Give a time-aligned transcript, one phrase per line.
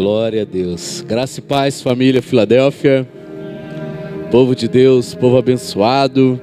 [0.00, 1.04] Glória a Deus.
[1.06, 3.06] Graça e paz, família Filadélfia.
[4.30, 6.40] Povo de Deus, povo abençoado.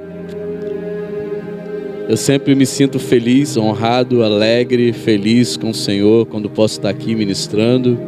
[2.07, 7.15] Eu sempre me sinto feliz, honrado, alegre, feliz com o Senhor quando posso estar aqui
[7.15, 7.99] ministrando.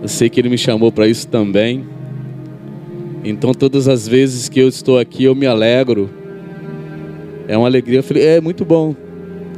[0.00, 1.84] Eu sei que Ele me chamou para isso também.
[3.24, 6.08] Então, todas as vezes que eu estou aqui, eu me alegro.
[7.48, 8.00] É uma alegria.
[8.14, 8.94] É muito bom.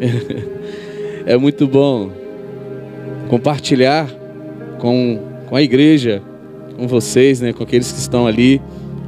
[1.26, 2.27] é muito bom
[3.28, 4.08] compartilhar
[4.78, 6.22] com, com a igreja,
[6.76, 8.60] com vocês, né, com aqueles que estão ali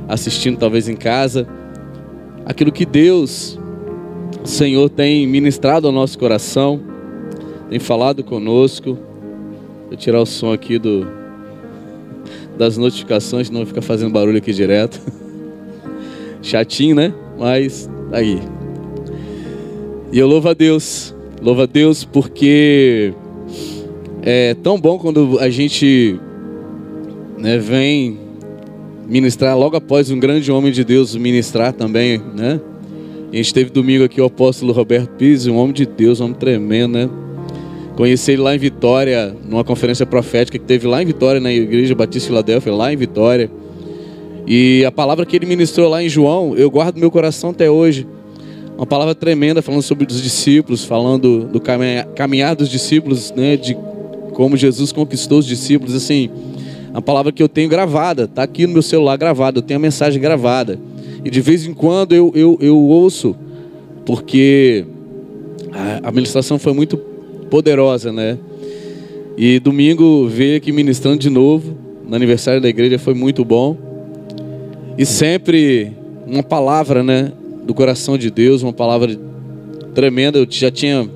[0.08, 1.46] assistindo, talvez em casa,
[2.44, 3.58] aquilo que Deus,
[4.44, 6.80] Senhor, tem ministrado ao nosso coração,
[7.68, 8.98] tem falado conosco.
[9.88, 11.06] Vou tirar o som aqui do,
[12.58, 15.00] das notificações, não fica fazendo barulho aqui direto.
[16.42, 17.14] Chatinho, né?
[17.38, 18.40] Mas tá aí.
[20.12, 23.14] E eu louvo a Deus, louvo a Deus porque
[24.22, 26.18] é tão bom quando a gente
[27.38, 28.18] né, vem
[29.06, 32.60] ministrar logo após um grande homem de Deus ministrar também, né?
[33.32, 36.36] A gente teve domingo aqui o apóstolo Roberto Pires, um homem de Deus, um homem
[36.36, 37.10] tremendo, né?
[37.96, 41.94] Conheci ele lá em Vitória, numa conferência profética que teve lá em Vitória, na Igreja
[41.94, 43.50] Batista Filadélfia, lá em Vitória.
[44.46, 47.70] E a palavra que ele ministrou lá em João, eu guardo no meu coração até
[47.70, 48.06] hoje.
[48.76, 53.76] Uma palavra tremenda falando sobre os discípulos, falando do caminhar dos discípulos, né, de
[54.32, 56.30] como Jesus conquistou os discípulos, assim,
[56.92, 59.82] a palavra que eu tenho gravada, está aqui no meu celular gravada, eu tenho a
[59.82, 60.78] mensagem gravada.
[61.24, 63.36] E de vez em quando eu, eu, eu ouço,
[64.04, 64.84] porque
[65.72, 66.96] a administração foi muito
[67.50, 68.38] poderosa, né?
[69.36, 71.76] E domingo veio aqui ministrando de novo,
[72.06, 73.76] no aniversário da igreja, foi muito bom.
[74.98, 75.92] E sempre
[76.26, 77.32] uma palavra, né,
[77.64, 79.18] do coração de Deus, uma palavra
[79.94, 80.38] tremenda.
[80.38, 81.08] Eu já tinha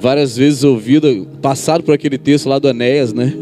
[0.00, 3.32] várias vezes ouvido, passado por aquele texto lá do Enéas, né?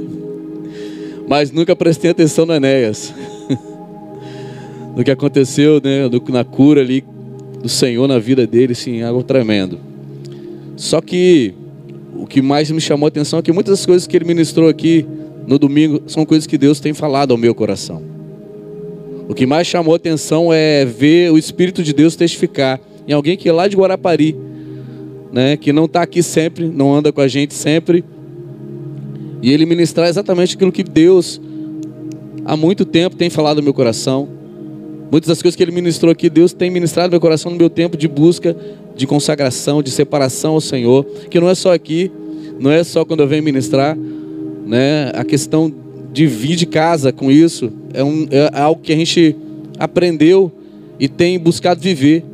[1.29, 3.15] Mas nunca prestei atenção no Enéas.
[4.97, 6.09] no que aconteceu, né?
[6.31, 7.05] na cura ali
[7.63, 9.79] do Senhor na vida dele, sim, algo tremendo.
[10.77, 11.55] Só que
[12.17, 14.69] o que mais me chamou a atenção é que muitas das coisas que ele ministrou
[14.69, 15.07] aqui
[15.47, 18.03] no domingo são coisas que Deus tem falado ao meu coração.
[19.29, 23.37] O que mais chamou a atenção é ver o Espírito de Deus testificar em alguém
[23.37, 24.37] que é lá de Guarapari,
[25.33, 28.05] né, que não está aqui sempre, não anda com a gente sempre,
[29.43, 31.41] e ele ministrar exatamente aquilo que Deus
[32.45, 34.29] há muito tempo tem falado no meu coração.
[35.11, 37.71] Muitas das coisas que ele ministrou aqui, Deus tem ministrado no meu coração no meu
[37.71, 38.57] tempo de busca,
[38.97, 42.11] de consagração, de separação ao Senhor, que não é só aqui,
[42.59, 43.97] não é só quando eu venho ministrar,
[44.67, 45.13] né?
[45.15, 45.73] A questão
[46.13, 49.37] de vir de casa com isso é, um, é algo que a gente
[49.79, 50.51] aprendeu
[50.99, 52.25] e tem buscado viver.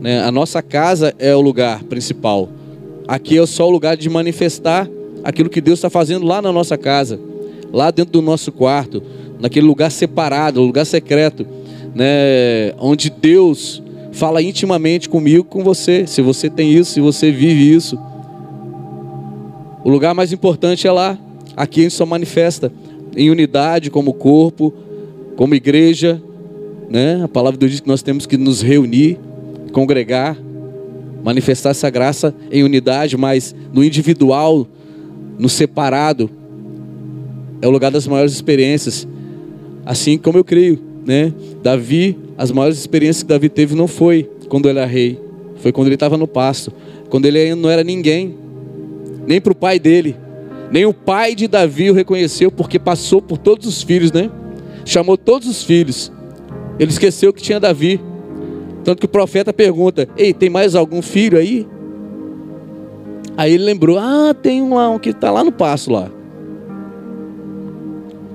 [0.00, 0.22] Né?
[0.22, 2.48] A nossa casa é o lugar principal.
[3.06, 4.88] Aqui é só o lugar de manifestar
[5.24, 7.18] aquilo que Deus está fazendo lá na nossa casa,
[7.72, 9.02] lá dentro do nosso quarto,
[9.40, 11.46] naquele lugar separado, lugar secreto,
[11.94, 12.72] né?
[12.78, 13.82] onde Deus
[14.12, 16.06] fala intimamente comigo, com você.
[16.06, 17.98] Se você tem isso, se você vive isso.
[19.84, 21.18] O lugar mais importante é lá.
[21.56, 22.72] Aqui a gente só manifesta
[23.16, 24.72] em unidade, como corpo,
[25.36, 26.20] como igreja.
[26.88, 27.22] Né?
[27.22, 29.18] A palavra de Deus diz que nós temos que nos reunir
[29.72, 30.36] congregar,
[31.22, 34.66] manifestar essa graça em unidade, mas no individual,
[35.38, 36.30] no separado,
[37.60, 39.06] é o lugar das maiores experiências.
[39.84, 41.32] Assim como eu creio, né?
[41.62, 45.18] Davi, as maiores experiências que Davi teve não foi quando ele era rei,
[45.56, 46.72] foi quando ele estava no pasto,
[47.08, 48.36] quando ele ainda não era ninguém,
[49.26, 50.16] nem para o pai dele,
[50.70, 54.30] nem o pai de Davi o reconheceu, porque passou por todos os filhos, né?
[54.84, 56.12] Chamou todos os filhos.
[56.78, 58.00] Ele esqueceu que tinha Davi.
[58.88, 61.68] Tanto que o profeta pergunta: Ei, tem mais algum filho aí?
[63.36, 66.10] Aí ele lembrou: Ah, tem um lá, um que está lá no passo lá.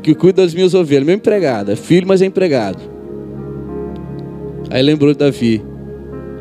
[0.03, 2.77] Que cuida das minhas ovelhas, meu empregado, é filho, mas é empregado.
[4.69, 5.59] Aí lembrou de Davi.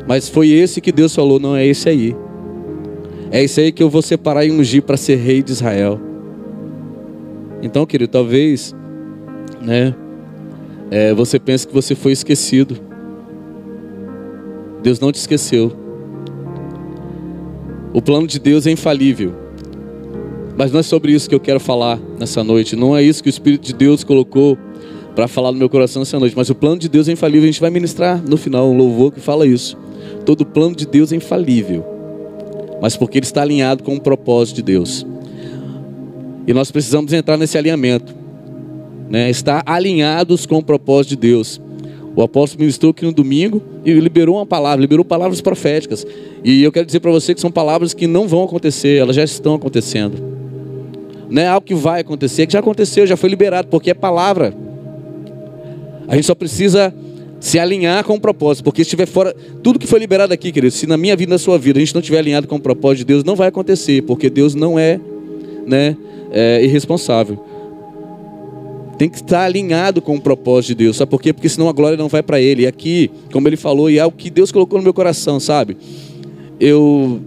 [0.07, 2.15] Mas foi esse que Deus falou: Não é esse aí.
[3.31, 5.99] É esse aí que eu vou separar e ungir para ser rei de Israel.
[7.63, 8.75] Então, querido, talvez,
[9.59, 9.95] né,
[10.91, 12.92] é, você pense que você foi esquecido.
[14.83, 15.71] Deus não te esqueceu.
[17.93, 19.33] O plano de Deus é infalível.
[20.57, 22.75] Mas não é sobre isso que eu quero falar nessa noite.
[22.75, 24.57] Não é isso que o Espírito de Deus colocou
[25.15, 26.35] para falar no meu coração nessa noite.
[26.35, 27.43] Mas o plano de Deus é infalível.
[27.43, 29.77] A gente vai ministrar no final um louvor que fala isso.
[30.25, 31.85] Todo plano de Deus é infalível.
[32.81, 35.05] Mas porque ele está alinhado com o propósito de Deus.
[36.45, 38.13] E nós precisamos entrar nesse alinhamento.
[39.09, 39.29] Né?
[39.29, 41.61] Estar alinhados com o propósito de Deus.
[42.15, 46.05] O apóstolo ministrou aqui no domingo e liberou uma palavra, liberou palavras proféticas.
[46.43, 49.23] E eu quero dizer para você que são palavras que não vão acontecer, elas já
[49.23, 50.17] estão acontecendo.
[51.29, 53.93] não é algo que vai acontecer, é que já aconteceu, já foi liberado, porque é
[53.95, 54.53] palavra.
[56.07, 56.93] A gente só precisa
[57.39, 60.71] se alinhar com o propósito, porque se estiver fora, tudo que foi liberado aqui, querido,
[60.71, 62.99] se na minha vida, na sua vida, a gente não estiver alinhado com o propósito
[62.99, 64.99] de Deus, não vai acontecer, porque Deus não é,
[65.65, 65.97] né,
[66.31, 67.43] é irresponsável.
[69.03, 71.33] Tem que estar alinhado com o propósito de Deus, sabe por quê?
[71.33, 72.61] Porque senão a glória não vai para Ele.
[72.61, 75.75] E aqui, como Ele falou, e é o que Deus colocou no meu coração, sabe?
[76.57, 77.19] Eu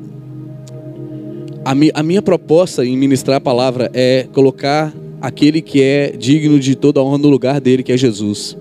[1.62, 4.90] a, mi, a minha proposta em ministrar a palavra é colocar
[5.20, 8.56] aquele que é digno de toda a honra no lugar dele, que é Jesus.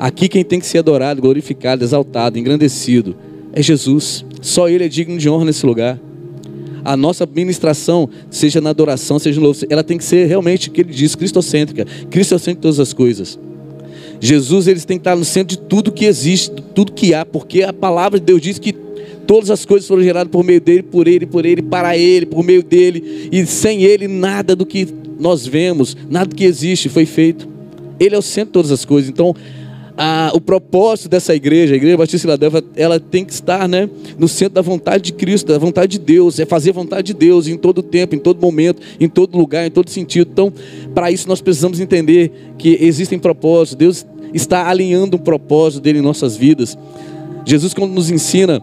[0.00, 3.14] Aqui quem tem que ser adorado, glorificado, exaltado, engrandecido
[3.52, 4.24] é Jesus.
[4.42, 5.96] Só Ele é digno de honra nesse lugar.
[6.88, 10.72] A nossa ministração, seja na adoração, seja no louvor, ela tem que ser realmente o
[10.72, 11.86] que ele diz, cristocêntrica.
[12.08, 13.38] Cristo é o centro de todas as coisas.
[14.18, 17.62] Jesus, eles têm que estar no centro de tudo que existe, tudo que há, porque
[17.62, 18.72] a palavra de Deus diz que
[19.26, 22.42] todas as coisas foram geradas por meio dele, por ele, por ele, para ele, por
[22.42, 24.88] meio dele, e sem ele nada do que
[25.20, 27.46] nós vemos, nada do que existe foi feito.
[28.00, 29.10] Ele é o centro de todas as coisas.
[29.10, 29.36] Então,
[30.00, 34.28] a, o propósito dessa igreja, a igreja Batista Filadélfia, ela tem que estar né, no
[34.28, 37.48] centro da vontade de Cristo, da vontade de Deus, é fazer a vontade de Deus
[37.48, 40.30] em todo tempo, em todo momento, em todo lugar, em todo sentido.
[40.32, 40.52] Então,
[40.94, 46.02] para isso nós precisamos entender que existem propósitos, Deus está alinhando um propósito dele em
[46.02, 46.78] nossas vidas.
[47.44, 48.62] Jesus, quando nos ensina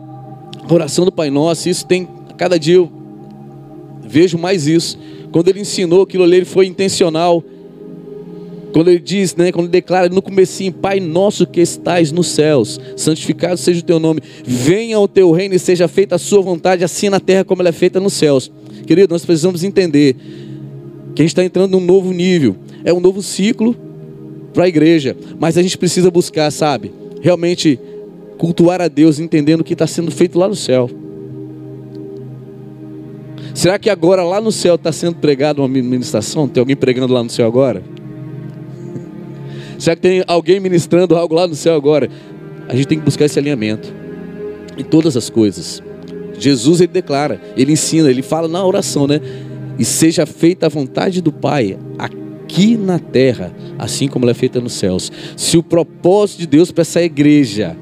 [0.63, 2.07] a oração do Pai Nosso, isso tem,
[2.37, 2.89] cada dia eu
[4.01, 4.97] vejo mais isso.
[5.33, 7.43] Quando ele ensinou aquilo ali, ele foi intencional
[8.75, 12.77] quando ele diz, né, quando ele declara no comecinho, Pai nosso que estais nos céus,
[12.97, 16.83] santificado seja o teu nome, venha o teu reino e seja feita a sua vontade,
[16.83, 18.51] assim na terra como ela é feita nos céus.
[18.85, 20.17] Querido, nós precisamos entender
[21.15, 23.73] que a gente está entrando num novo nível, é um novo ciclo
[24.53, 26.91] para a igreja, mas a gente precisa buscar, sabe,
[27.21, 27.79] realmente
[28.37, 30.89] cultuar a Deus, entendendo o que está sendo feito lá no céu.
[33.53, 36.45] Será que agora lá no céu está sendo pregado uma ministração?
[36.45, 37.94] Tem alguém pregando lá no céu agora?
[39.77, 42.09] Será que tem alguém ministrando algo lá no céu agora?
[42.67, 43.93] A gente tem que buscar esse alinhamento
[44.77, 45.81] em todas as coisas.
[46.37, 49.21] Jesus ele declara, ele ensina, ele fala na oração, né?
[49.77, 54.59] E seja feita a vontade do Pai aqui na terra, assim como ela é feita
[54.59, 55.11] nos céus.
[55.35, 57.77] Se o propósito de Deus para essa igreja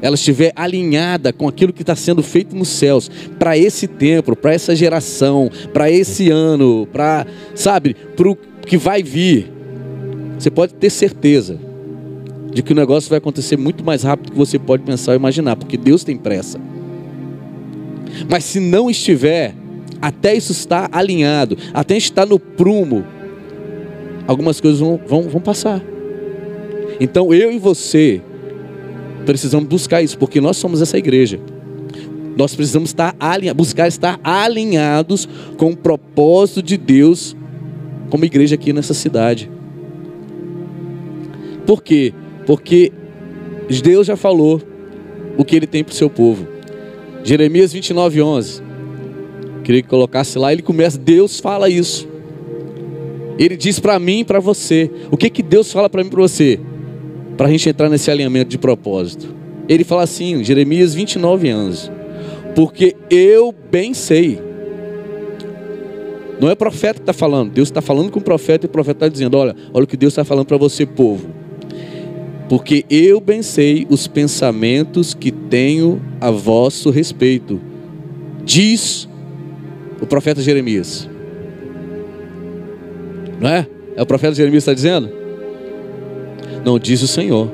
[0.00, 4.52] ela estiver alinhada com aquilo que está sendo feito nos céus, para esse tempo, para
[4.52, 8.36] essa geração, para esse ano, para, sabe, para o
[8.66, 9.50] que vai vir,
[10.38, 11.58] você pode ter certeza
[12.52, 15.16] de que o negócio vai acontecer muito mais rápido do que você pode pensar ou
[15.16, 16.58] imaginar, porque Deus tem pressa.
[18.30, 19.54] Mas se não estiver,
[20.00, 23.04] até isso estar alinhado, até estar no prumo,
[24.26, 25.82] algumas coisas vão, vão, vão passar.
[27.00, 28.22] Então eu e você
[29.24, 31.40] precisamos buscar isso, porque nós somos essa igreja.
[32.36, 37.36] Nós precisamos estar alinhados, buscar estar alinhados com o propósito de Deus
[38.10, 39.50] como igreja aqui nessa cidade.
[41.66, 42.14] Por quê?
[42.46, 42.92] Porque
[43.82, 44.62] Deus já falou
[45.36, 46.46] o que ele tem para o seu povo.
[47.24, 48.62] Jeremias 29, 11.
[49.64, 52.08] Queria que colocasse lá, ele começa, Deus fala isso.
[53.36, 54.88] Ele diz para mim e para você.
[55.10, 56.60] O que, que Deus fala para mim e para você?
[57.36, 59.34] Para a gente entrar nesse alinhamento de propósito.
[59.68, 61.90] Ele fala assim, Jeremias 29, 11.
[62.54, 64.40] Porque eu bem sei.
[66.40, 68.70] Não é o profeta que está falando, Deus está falando com o profeta e o
[68.70, 71.35] profeta está dizendo: Olha, olha o que Deus está falando para você, povo
[72.48, 77.60] porque eu bem sei os pensamentos que tenho a vosso respeito,
[78.44, 79.08] diz
[80.00, 81.08] o profeta Jeremias.
[83.40, 83.66] Não é?
[83.96, 85.10] É o profeta Jeremias que está dizendo?
[86.64, 87.50] Não, diz o Senhor.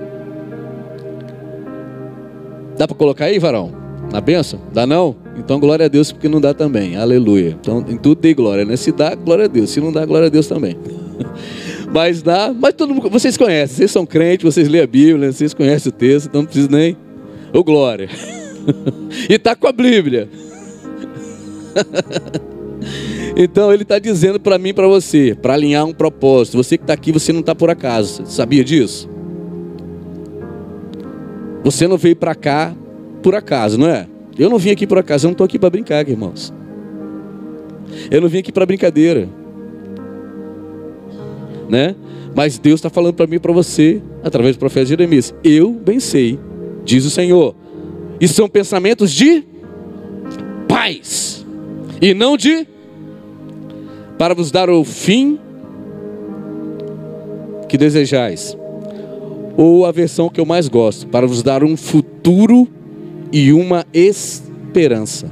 [2.76, 3.72] Dá para colocar aí, varão?
[4.12, 4.60] Na benção?
[4.72, 5.16] Dá não?
[5.36, 6.96] Então glória a Deus, porque não dá também.
[6.96, 7.56] Aleluia.
[7.60, 8.76] Então em tudo dê glória, né?
[8.76, 9.70] Se dá, glória a Deus.
[9.70, 10.76] Se não dá, glória a Deus também.
[11.92, 15.52] Mas dá, mas todo mundo, vocês conhecem, vocês são crentes, vocês lêem a Bíblia, vocês
[15.52, 16.96] conhecem o texto, então não precisa nem.
[17.52, 18.08] Oh, glória.
[19.28, 20.26] e tá com a Bíblia.
[23.36, 26.56] então ele está dizendo para mim para você, para alinhar um propósito.
[26.56, 28.24] Você que está aqui, você não está por acaso.
[28.24, 29.06] Sabia disso?
[31.62, 32.74] Você não veio para cá
[33.22, 34.08] por acaso, não é?
[34.38, 36.54] Eu não vim aqui por acaso, eu não estou aqui para brincar, irmãos.
[38.10, 39.28] Eu não vim aqui para brincadeira
[41.72, 41.96] né?
[42.34, 45.98] Mas Deus está falando para mim e para você, através do profeta Jeremias: Eu bem
[45.98, 46.38] sei,
[46.84, 47.54] diz o Senhor.
[48.20, 49.42] E são pensamentos de
[50.68, 51.46] paz,
[52.00, 52.68] e não de
[54.18, 55.38] para vos dar o fim
[57.68, 58.56] que desejais.
[59.56, 62.68] Ou a versão que eu mais gosto, para vos dar um futuro
[63.32, 65.30] e uma esperança.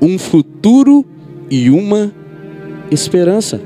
[0.00, 1.04] Um futuro
[1.50, 2.10] e uma
[2.90, 3.60] esperança.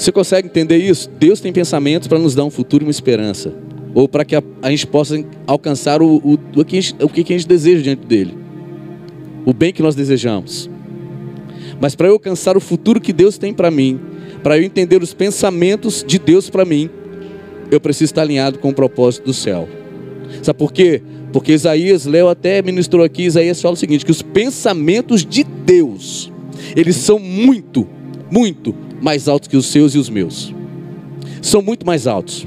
[0.00, 1.10] Você consegue entender isso?
[1.10, 3.52] Deus tem pensamentos para nos dar um futuro e uma esperança.
[3.94, 7.20] Ou para que a, a, gente possa alcançar o, o, o, que gente, o que
[7.20, 8.34] a gente deseja diante dele.
[9.44, 10.70] O bem que nós desejamos.
[11.78, 14.00] Mas para eu alcançar o futuro que Deus tem para mim,
[14.42, 16.88] para eu entender os pensamentos de Deus para mim,
[17.70, 19.68] eu preciso estar alinhado com o propósito do céu.
[20.42, 21.02] Sabe por quê?
[21.30, 26.32] Porque Isaías, Léo até ministrou aqui, Isaías fala o seguinte: que os pensamentos de Deus,
[26.74, 27.86] eles são muito,
[28.30, 30.54] muito mais altos que os seus e os meus.
[31.42, 32.46] São muito mais altos.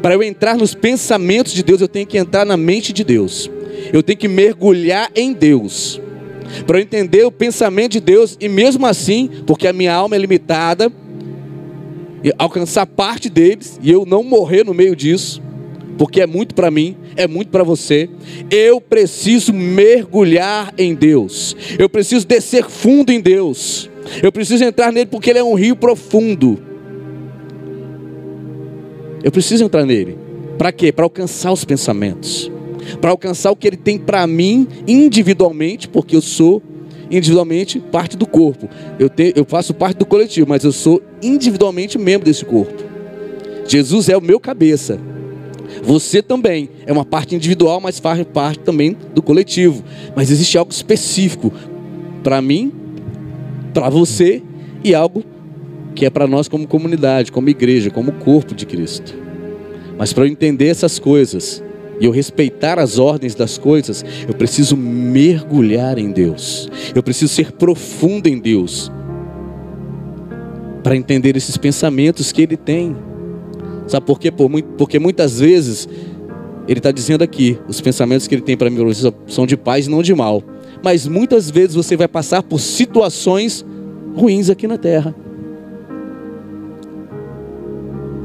[0.00, 3.50] Para eu entrar nos pensamentos de Deus, eu tenho que entrar na mente de Deus.
[3.92, 6.00] Eu tenho que mergulhar em Deus.
[6.66, 10.18] Para eu entender o pensamento de Deus e mesmo assim, porque a minha alma é
[10.18, 10.90] limitada,
[12.38, 15.42] alcançar parte deles e eu não morrer no meio disso,
[15.98, 18.08] porque é muito para mim, é muito para você.
[18.50, 21.56] Eu preciso mergulhar em Deus.
[21.78, 23.90] Eu preciso descer fundo em Deus.
[24.22, 26.58] Eu preciso entrar nele porque ele é um rio profundo.
[29.22, 30.16] Eu preciso entrar nele.
[30.56, 30.92] Para quê?
[30.92, 32.50] Para alcançar os pensamentos.
[33.00, 36.62] Para alcançar o que ele tem para mim individualmente, porque eu sou
[37.10, 38.68] individualmente parte do corpo.
[38.98, 42.84] Eu, tenho, eu faço parte do coletivo, mas eu sou individualmente membro desse corpo.
[43.66, 44.98] Jesus é o meu cabeça.
[45.82, 49.84] Você também é uma parte individual, mas faz parte também do coletivo.
[50.14, 51.52] Mas existe algo específico
[52.22, 52.72] para mim
[53.80, 54.42] para você
[54.82, 55.22] e algo
[55.94, 59.14] que é para nós como comunidade, como igreja, como corpo de Cristo.
[59.98, 61.62] Mas para eu entender essas coisas
[62.00, 66.70] e eu respeitar as ordens das coisas, eu preciso mergulhar em Deus.
[66.94, 68.90] Eu preciso ser profundo em Deus
[70.82, 72.96] para entender esses pensamentos que Ele tem.
[73.86, 74.32] Sabe por quê?
[74.78, 75.88] Porque muitas vezes
[76.66, 78.78] Ele está dizendo aqui: os pensamentos que Ele tem para mim
[79.26, 80.42] são de paz e não de mal
[80.82, 83.64] mas muitas vezes você vai passar por situações
[84.16, 85.14] ruins aqui na terra.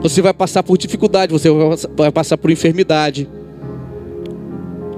[0.02, 1.50] Você vai passar por dificuldade, você
[1.96, 3.30] vai passar por enfermidade.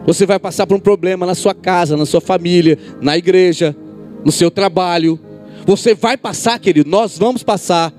[0.05, 3.75] Você vai passar por um problema na sua casa, na sua família, na igreja,
[4.23, 5.19] no seu trabalho.
[5.65, 7.93] Você vai passar, querido, nós vamos passar.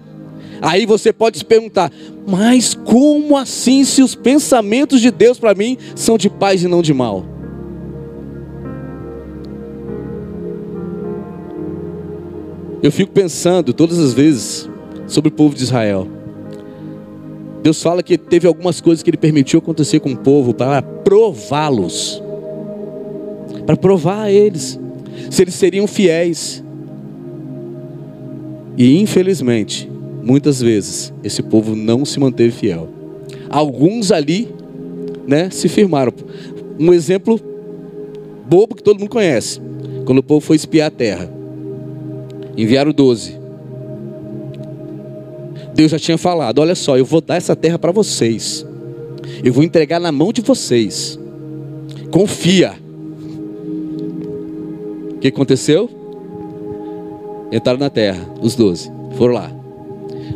[0.63, 1.91] Aí você pode se perguntar:
[2.27, 6.81] mas como assim se os pensamentos de Deus para mim são de paz e não
[6.81, 7.34] de mal?
[12.85, 14.69] Eu fico pensando todas as vezes
[15.07, 16.07] sobre o povo de Israel.
[17.63, 22.23] Deus fala que teve algumas coisas que ele permitiu acontecer com o povo para prová-los.
[23.65, 24.79] Para provar a eles
[25.31, 26.63] se eles seriam fiéis.
[28.77, 29.91] E infelizmente,
[30.23, 32.91] muitas vezes, esse povo não se manteve fiel.
[33.49, 34.47] Alguns ali,
[35.27, 36.13] né, se firmaram.
[36.79, 37.41] Um exemplo
[38.47, 39.59] bobo que todo mundo conhece.
[40.05, 41.34] Quando o povo foi espiar a terra.
[42.57, 43.39] Enviaram 12.
[45.75, 48.65] Deus já tinha falado: olha só, eu vou dar essa terra para vocês.
[49.43, 51.19] Eu vou entregar na mão de vocês.
[52.11, 52.75] Confia.
[55.15, 55.91] O que aconteceu?
[57.51, 58.91] Entraram na terra, os 12.
[59.17, 59.51] Foram lá.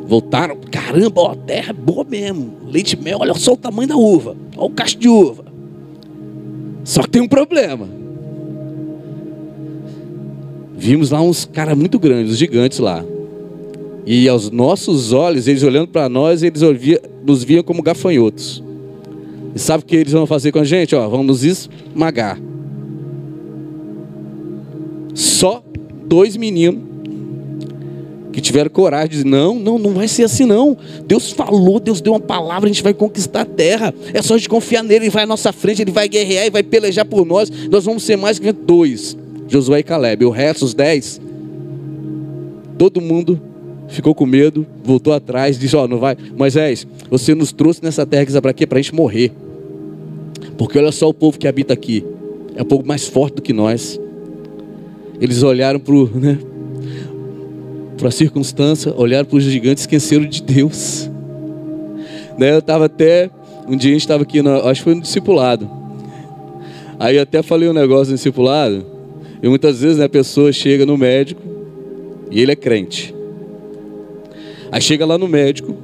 [0.06, 2.52] Voltaram, caramba, a terra é boa mesmo.
[2.66, 4.37] Leite mel, olha só o tamanho da uva.
[4.56, 5.44] Olha o cacho de uva.
[6.84, 7.97] Só que tem um problema.
[10.78, 13.04] Vimos lá uns caras muito grandes, os gigantes lá.
[14.06, 16.62] E aos nossos olhos, eles olhando para nós, eles
[17.26, 18.62] nos viam como gafanhotos.
[19.54, 20.94] E sabe o que eles vão fazer com a gente?
[20.94, 22.40] Ó, vão nos esmagar.
[25.14, 25.62] Só
[26.06, 26.80] dois meninos
[28.32, 30.76] que tiveram coragem de dizer: não, não, não vai ser assim não.
[31.06, 33.92] Deus falou, Deus deu uma palavra, a gente vai conquistar a terra.
[34.14, 36.50] É só a gente confiar nele, ele vai à nossa frente, ele vai guerrear e
[36.50, 37.50] vai pelejar por nós.
[37.68, 39.16] Nós vamos ser mais que dois.
[39.48, 40.24] Josué e Caleb.
[40.24, 41.20] O resto, os dez,
[42.78, 43.40] todo mundo
[43.88, 46.16] ficou com medo, voltou atrás, disse: Ó, oh, não vai.
[46.36, 48.66] Moisés, você nos trouxe nessa terra que para quê?
[48.66, 49.32] Para a gente morrer.
[50.56, 52.04] Porque olha só o povo que habita aqui.
[52.54, 53.98] É um povo mais forte do que nós.
[55.20, 56.38] Eles olharam para né,
[58.04, 61.10] a circunstância, olharam para os gigantes, esqueceram de Deus.
[62.36, 63.30] Né, eu estava até.
[63.68, 65.68] Um dia a gente estava aqui, acho que foi no discipulado.
[66.98, 68.97] Aí eu até falei um negócio no discipulado.
[69.42, 71.40] E muitas vezes né, a pessoa chega no médico
[72.30, 73.14] e ele é crente.
[74.71, 75.75] Aí chega lá no médico,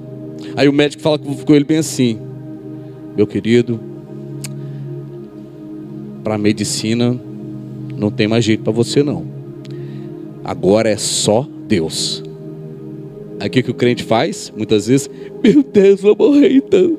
[0.56, 2.18] aí o médico fala com ele bem assim:
[3.16, 3.80] Meu querido,
[6.22, 7.18] para medicina
[7.96, 9.26] não tem mais jeito para você não.
[10.44, 12.22] Agora é só Deus.
[13.40, 14.52] Aí o que, que o crente faz?
[14.54, 15.08] Muitas vezes,
[15.42, 16.98] meu Deus, vou morrer então.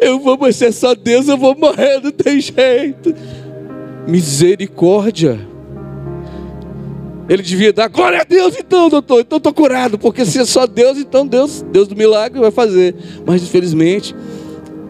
[0.00, 3.14] Eu vou, mas é só Deus, eu vou morrer, não tem jeito.
[4.08, 5.38] Misericórdia.
[7.28, 10.66] Ele devia dar glória a Deus, então, doutor, então estou curado, porque se é só
[10.66, 12.94] Deus, então Deus, Deus do milagre vai fazer.
[13.26, 14.14] Mas infelizmente,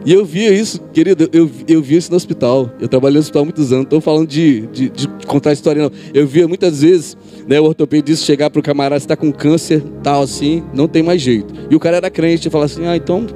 [0.07, 2.71] e eu via isso, querido, eu, eu via isso no hospital.
[2.80, 5.83] Eu trabalhei no hospital há muitos anos, não estou falando de, de, de, contar história,
[5.83, 5.92] não.
[6.14, 7.16] Eu via muitas vezes
[7.47, 11.21] né, o ortopedista chegar para o camarada, está com câncer, tal assim, não tem mais
[11.21, 11.52] jeito.
[11.68, 13.26] E o cara era crente e falava assim: ah, então,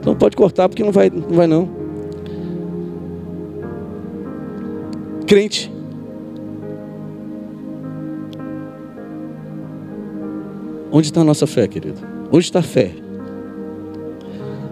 [0.00, 1.68] então pode cortar, porque não vai, não vai não.
[5.26, 5.75] Crente.
[10.90, 12.00] Onde está a nossa fé, querido?
[12.30, 12.92] Onde está a fé?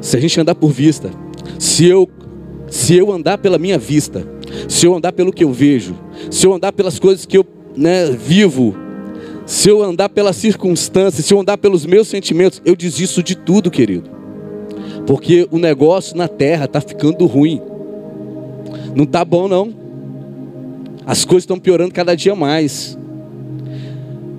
[0.01, 1.11] Se a gente andar por vista,
[1.59, 2.09] se eu,
[2.69, 4.27] se eu andar pela minha vista,
[4.69, 5.95] se eu andar pelo que eu vejo,
[6.31, 8.77] se eu andar pelas coisas que eu né, vivo,
[9.47, 13.71] se eu andar pelas circunstâncias, se eu andar pelos meus sentimentos, eu desisto de tudo,
[13.71, 14.09] querido.
[15.07, 17.61] Porque o negócio na terra está ficando ruim.
[18.95, 19.75] Não está bom, não.
[21.05, 22.97] As coisas estão piorando cada dia mais.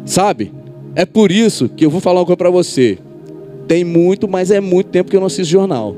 [0.06, 0.52] Sabe?
[0.96, 2.98] É por isso que eu vou falar uma coisa para você.
[3.68, 5.96] Tem muito, mas é muito tempo que eu não assisto jornal.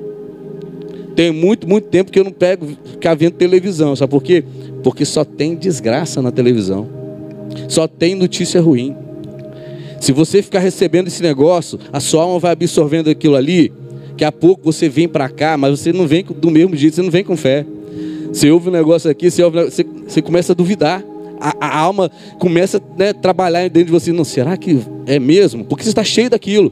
[1.16, 3.96] Tem muito, muito tempo que eu não pego ficar vendo televisão.
[3.96, 4.44] Sabe por quê?
[4.84, 6.88] Porque só tem desgraça na televisão.
[7.68, 8.96] Só tem notícia ruim.
[10.00, 13.72] Se você ficar recebendo esse negócio, a sua alma vai absorvendo aquilo ali.
[14.10, 17.02] Daqui a pouco você vem para cá, mas você não vem do mesmo jeito, você
[17.04, 17.66] não vem com fé.
[18.32, 21.04] Você ouve um negócio aqui, você, ouve, você, você começa a duvidar.
[21.40, 24.12] A, a alma começa a né, trabalhar dentro de você.
[24.12, 25.66] Não, será que é mesmo?
[25.66, 26.72] Porque você está cheio daquilo.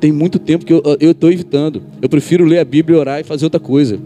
[0.00, 1.82] Tem muito tempo que eu estou evitando.
[2.00, 3.98] Eu prefiro ler a Bíblia, orar e fazer outra coisa.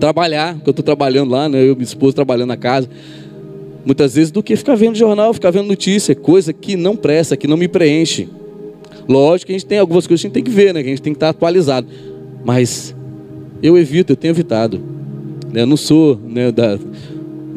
[0.00, 2.88] Trabalhar, que eu estou trabalhando lá, né, eu e minha esposa trabalhando na casa
[3.88, 7.46] muitas vezes, do que ficar vendo jornal, ficar vendo notícia, coisa que não presta, que
[7.46, 8.28] não me preenche.
[9.08, 10.82] Lógico que a gente tem algumas coisas que a gente tem que ver, né?
[10.82, 11.88] Que a gente tem que estar atualizado.
[12.44, 12.94] Mas
[13.62, 14.78] eu evito, eu tenho evitado.
[15.54, 16.78] Eu não sou né, da,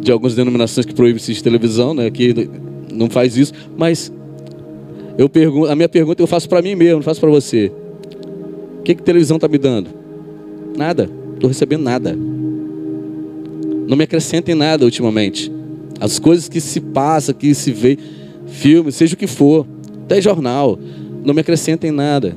[0.01, 2.10] de algumas denominações que proíbem assistir televisão, né?
[2.10, 2.50] Que
[2.91, 4.12] não faz isso, mas
[5.17, 7.72] eu pergunto, a minha pergunta eu faço para mim mesmo, não faço para você.
[8.79, 9.90] O que que televisão está me dando?
[10.75, 11.09] Nada.
[11.35, 12.18] Estou recebendo nada.
[13.87, 15.51] Não me acrescenta em nada ultimamente.
[16.00, 17.98] As coisas que se passa, que se vê,
[18.48, 19.68] filme, seja o que for,
[20.03, 20.79] até jornal,
[21.24, 22.35] não me acrescentem nada.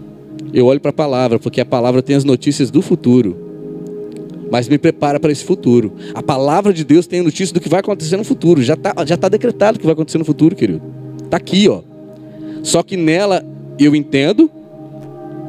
[0.53, 3.44] Eu olho para a palavra, porque a palavra tem as notícias do futuro.
[4.51, 5.95] Mas me prepara para esse futuro.
[6.15, 8.63] A palavra de Deus tem notícia do que vai acontecer no futuro.
[8.63, 10.83] Já está já tá decretado o que vai acontecer no futuro, querido.
[11.25, 11.83] Está aqui, ó.
[12.63, 13.45] Só que nela
[13.79, 14.51] eu entendo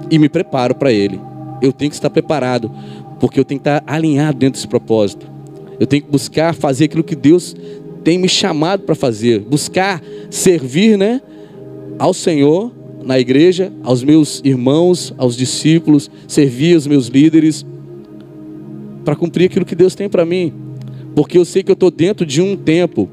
[0.09, 1.19] e me preparo para ele.
[1.61, 2.71] Eu tenho que estar preparado,
[3.19, 5.27] porque eu tenho que estar alinhado dentro desse propósito.
[5.79, 7.55] Eu tenho que buscar fazer aquilo que Deus
[8.03, 11.21] tem me chamado para fazer, buscar servir, né,
[11.97, 12.71] ao Senhor
[13.03, 17.65] na igreja, aos meus irmãos, aos discípulos, servir os meus líderes
[19.05, 20.51] para cumprir aquilo que Deus tem para mim.
[21.15, 23.07] Porque eu sei que eu estou dentro de um tempo,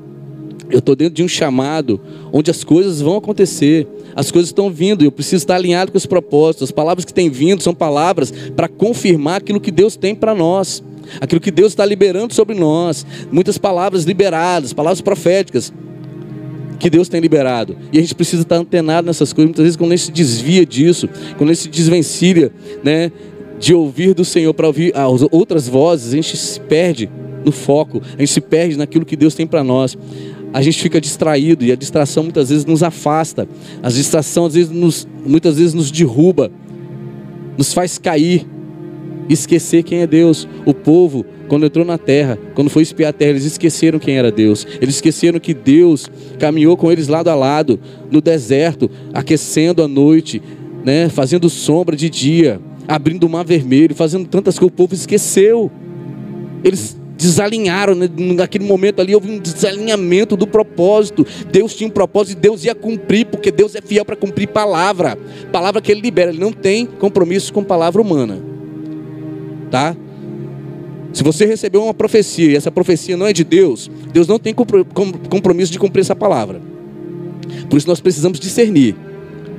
[0.69, 2.01] eu estou dentro de um chamado
[2.33, 6.07] onde as coisas vão acontecer, as coisas estão vindo, eu preciso estar alinhado com os
[6.07, 6.65] propósitos.
[6.65, 10.83] As palavras que têm vindo são palavras para confirmar aquilo que Deus tem para nós
[11.21, 15.73] aquilo que Deus está liberando sobre nós, muitas palavras liberadas, palavras proféticas
[16.79, 17.77] que Deus tem liberado.
[17.93, 19.51] E a gente precisa estar antenado nessas coisas.
[19.51, 22.51] Muitas vezes, quando a gente se desvia disso, quando a gente se desvencilha,
[22.83, 23.13] né,
[23.63, 27.09] de ouvir do Senhor para ouvir as outras vozes, a gente se perde
[27.45, 29.97] no foco, a gente se perde naquilo que Deus tem para nós.
[30.53, 33.49] A gente fica distraído e a distração muitas vezes nos afasta.
[33.81, 36.51] A distração às vezes nos, muitas vezes nos derruba,
[37.57, 38.45] nos faz cair
[39.29, 40.49] esquecer quem é Deus.
[40.67, 44.33] O povo, quando entrou na terra, quando foi espiar a terra, eles esqueceram quem era
[44.33, 44.67] Deus.
[44.81, 47.79] Eles esqueceram que Deus caminhou com eles lado a lado,
[48.11, 50.43] no deserto, aquecendo a noite,
[50.85, 52.61] né, fazendo sombra de dia,
[52.95, 54.73] abrindo o mar vermelho, fazendo tantas coisas.
[54.73, 55.71] O povo esqueceu.
[56.65, 58.09] Eles desalinharam, né?
[58.35, 61.27] naquele momento ali houve um desalinhamento do propósito.
[61.51, 65.19] Deus tinha um propósito e Deus ia cumprir, porque Deus é fiel para cumprir palavra.
[65.51, 68.53] Palavra que Ele libera, Ele não tem compromisso com palavra humana
[69.73, 69.97] tá?
[71.15, 74.55] Se você recebeu uma profecia e essa profecia não é de Deus, Deus não tem
[74.55, 76.61] compromisso de cumprir essa palavra.
[77.69, 78.95] Por isso nós precisamos discernir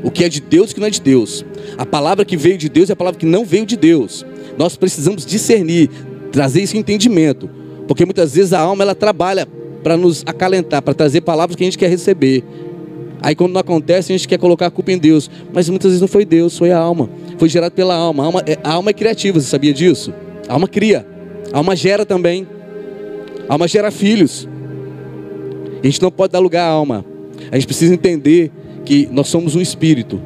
[0.03, 1.45] o que é de Deus e o que não é de Deus.
[1.77, 4.25] A palavra que veio de Deus é a palavra que não veio de Deus.
[4.57, 5.89] Nós precisamos discernir,
[6.31, 7.49] trazer esse entendimento,
[7.87, 9.47] porque muitas vezes a alma ela trabalha
[9.83, 12.43] para nos acalentar, para trazer palavras que a gente quer receber.
[13.21, 15.29] Aí quando não acontece, a gente quer colocar a culpa em Deus.
[15.53, 17.09] Mas muitas vezes não foi Deus, foi a alma.
[17.37, 18.23] Foi gerado pela alma.
[18.23, 20.13] A alma é, a alma é criativa, você sabia disso?
[20.47, 21.07] A alma cria.
[21.53, 22.45] A alma gera também.
[23.47, 24.47] A alma gera filhos.
[25.81, 27.05] A gente não pode dar lugar à alma.
[27.49, 28.51] A gente precisa entender
[28.85, 30.21] que nós somos um espírito.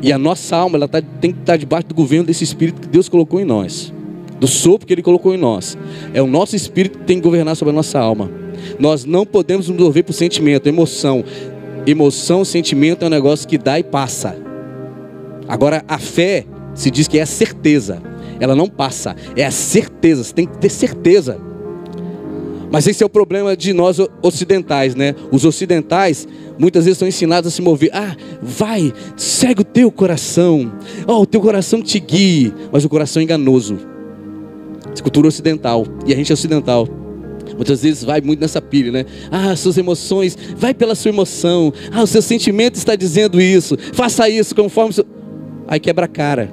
[0.00, 2.88] E a nossa alma ela tá, tem que estar debaixo do governo desse espírito que
[2.88, 3.92] Deus colocou em nós.
[4.40, 5.78] Do sopro que Ele colocou em nós.
[6.12, 8.28] É o nosso espírito que tem que governar sobre a nossa alma.
[8.78, 11.24] Nós não podemos nos mover por sentimento, emoção.
[11.86, 14.36] Emoção, sentimento é um negócio que dá e passa.
[15.46, 18.02] Agora, a fé se diz que é a certeza.
[18.40, 20.24] Ela não passa, é a certeza.
[20.24, 21.38] Você tem que ter certeza.
[22.72, 25.14] Mas esse é o problema de nós ocidentais, né?
[25.30, 26.26] Os ocidentais
[26.58, 27.90] muitas vezes são ensinados a se mover.
[27.92, 30.72] Ah, vai, segue o teu coração.
[31.06, 32.50] Oh, o teu coração te guie.
[32.72, 33.78] Mas o coração é enganoso.
[34.90, 35.86] Essa cultura ocidental.
[36.06, 36.88] E a gente é ocidental.
[37.54, 39.04] Muitas vezes vai muito nessa pilha, né?
[39.30, 41.74] Ah, suas emoções, vai pela sua emoção.
[41.92, 43.76] Ah, o seu sentimento está dizendo isso.
[43.92, 44.94] Faça isso conforme.
[44.94, 45.04] Seu...
[45.68, 46.50] Aí quebra a cara.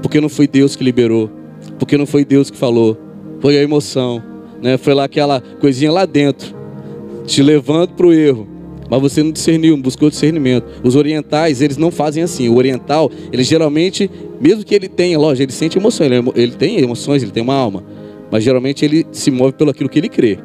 [0.00, 1.30] Porque não foi Deus que liberou.
[1.78, 2.96] Porque não foi Deus que falou.
[3.42, 4.76] Foi a emoção né?
[4.76, 6.54] Foi lá aquela coisinha lá dentro,
[7.26, 8.48] te levando para o erro.
[8.90, 10.66] Mas você não discerniu, buscou discernimento.
[10.82, 12.48] Os orientais, eles não fazem assim.
[12.48, 16.52] O oriental, ele geralmente, mesmo que ele tenha, lógico, ele sente emoção, ele, é ele
[16.52, 17.84] tem emoções, ele tem uma alma.
[18.30, 20.38] Mas geralmente ele se move pelo aquilo que ele crê.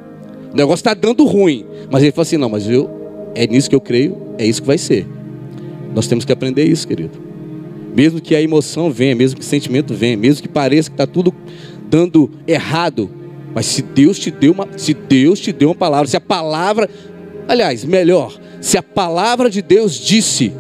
[0.52, 1.66] O negócio está dando ruim.
[1.90, 2.90] Mas ele fala assim: não, mas eu,
[3.34, 5.08] é nisso que eu creio, é isso que vai ser.
[5.96, 7.18] Nós temos que aprender isso, querido.
[7.96, 11.06] Mesmo que a emoção venha, mesmo que o sentimento venha, mesmo que pareça que está
[11.06, 11.34] tudo
[11.90, 13.10] dando errado,
[13.54, 16.90] mas se Deus te deu uma, se Deus te deu uma palavra, se a palavra,
[17.48, 20.54] aliás, melhor, se a palavra de Deus disse,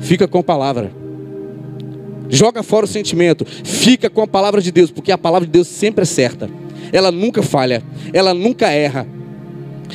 [0.00, 0.90] fica com a palavra.
[2.28, 5.68] Joga fora o sentimento, fica com a palavra de Deus, porque a palavra de Deus
[5.68, 6.50] sempre é certa.
[6.92, 9.06] Ela nunca falha, ela nunca erra.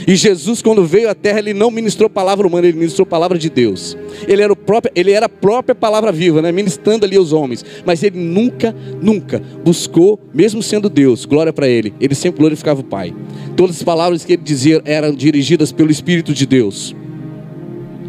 [0.07, 3.49] E Jesus, quando veio à terra, ele não ministrou palavra humana, ele ministrou palavra de
[3.49, 3.97] Deus.
[4.27, 6.51] Ele era, o próprio, ele era a própria palavra viva, né?
[6.51, 7.63] ministrando ali aos homens.
[7.85, 12.83] Mas ele nunca, nunca buscou, mesmo sendo Deus, glória para ele, ele sempre glorificava o
[12.83, 13.13] Pai.
[13.55, 16.95] Todas as palavras que ele dizia eram dirigidas pelo Espírito de Deus.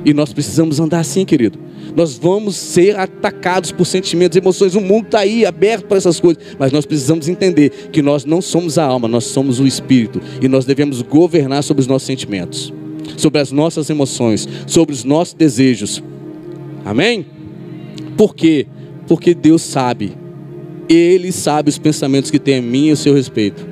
[0.05, 1.59] E nós precisamos andar assim, querido.
[1.95, 4.75] Nós vamos ser atacados por sentimentos, emoções.
[4.75, 6.43] O mundo está aí aberto para essas coisas.
[6.59, 10.21] Mas nós precisamos entender que nós não somos a alma, nós somos o espírito.
[10.41, 12.73] E nós devemos governar sobre os nossos sentimentos,
[13.17, 16.03] sobre as nossas emoções, sobre os nossos desejos.
[16.85, 17.27] Amém?
[18.17, 18.67] Por quê?
[19.07, 20.13] Porque Deus sabe.
[20.89, 23.67] Ele sabe os pensamentos que tem a mim e o seu respeito.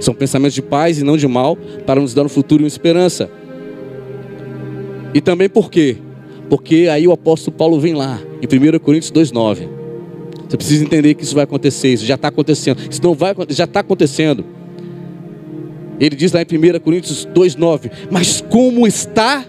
[0.00, 2.68] São pensamentos de paz e não de mal, para nos dar um futuro e uma
[2.68, 3.30] esperança.
[5.12, 5.96] E também por quê?
[6.50, 9.68] Porque aí o apóstolo Paulo vem lá, em 1 Coríntios 2,9.
[10.48, 12.80] Você precisa entender que isso vai acontecer, isso já está acontecendo.
[12.90, 14.44] Isso não vai já está acontecendo.
[16.00, 19.46] Ele diz lá em 1 Coríntios 2,9: Mas como está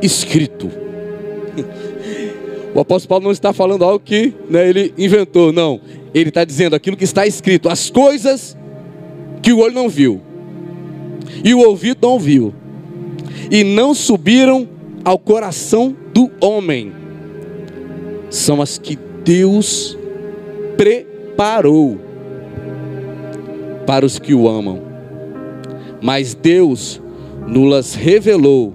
[0.00, 0.70] escrito.
[2.72, 5.80] O apóstolo Paulo não está falando algo que né, ele inventou, não.
[6.14, 8.56] Ele está dizendo aquilo que está escrito, as coisas
[9.42, 10.20] que o olho não viu,
[11.42, 12.54] e o ouvido não ouviu,
[13.50, 14.68] e não subiram
[15.04, 16.92] ao coração do homem
[18.30, 19.98] são as que Deus
[20.76, 21.98] preparou
[23.86, 24.80] para os que o amam.
[26.00, 27.02] Mas Deus
[27.46, 28.74] nos revelou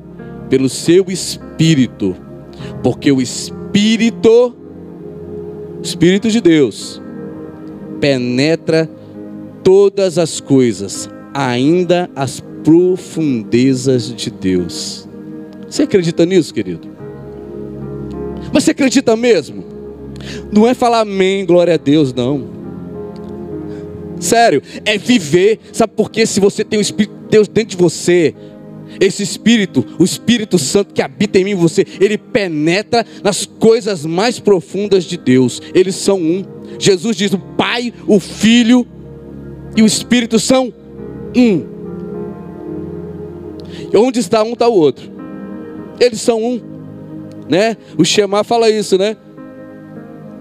[0.49, 2.15] pelo seu Espírito,
[2.83, 4.55] porque o Espírito,
[5.81, 7.01] Espírito de Deus,
[7.99, 8.89] penetra
[9.63, 15.07] todas as coisas, ainda as profundezas de Deus.
[15.67, 16.94] Você acredita nisso, querido?
[18.55, 19.65] Você acredita mesmo?
[20.49, 22.47] Não é falar amém, glória a Deus, não.
[24.17, 25.59] Sério, é viver.
[25.73, 26.25] Sabe por quê?
[26.25, 28.33] Se você tem o Espírito de Deus dentro de você,
[28.97, 34.39] esse Espírito, o Espírito Santo que habita em mim, você, ele penetra nas coisas mais
[34.39, 35.61] profundas de Deus.
[35.73, 36.45] Eles são um.
[36.79, 38.87] Jesus diz: o Pai, o Filho
[39.75, 40.73] e o Espírito são
[41.35, 41.65] um.
[43.93, 45.11] Onde está um, está o outro.
[45.99, 46.74] Eles são um,
[47.49, 47.77] né?
[47.97, 49.15] O Shema fala isso, né?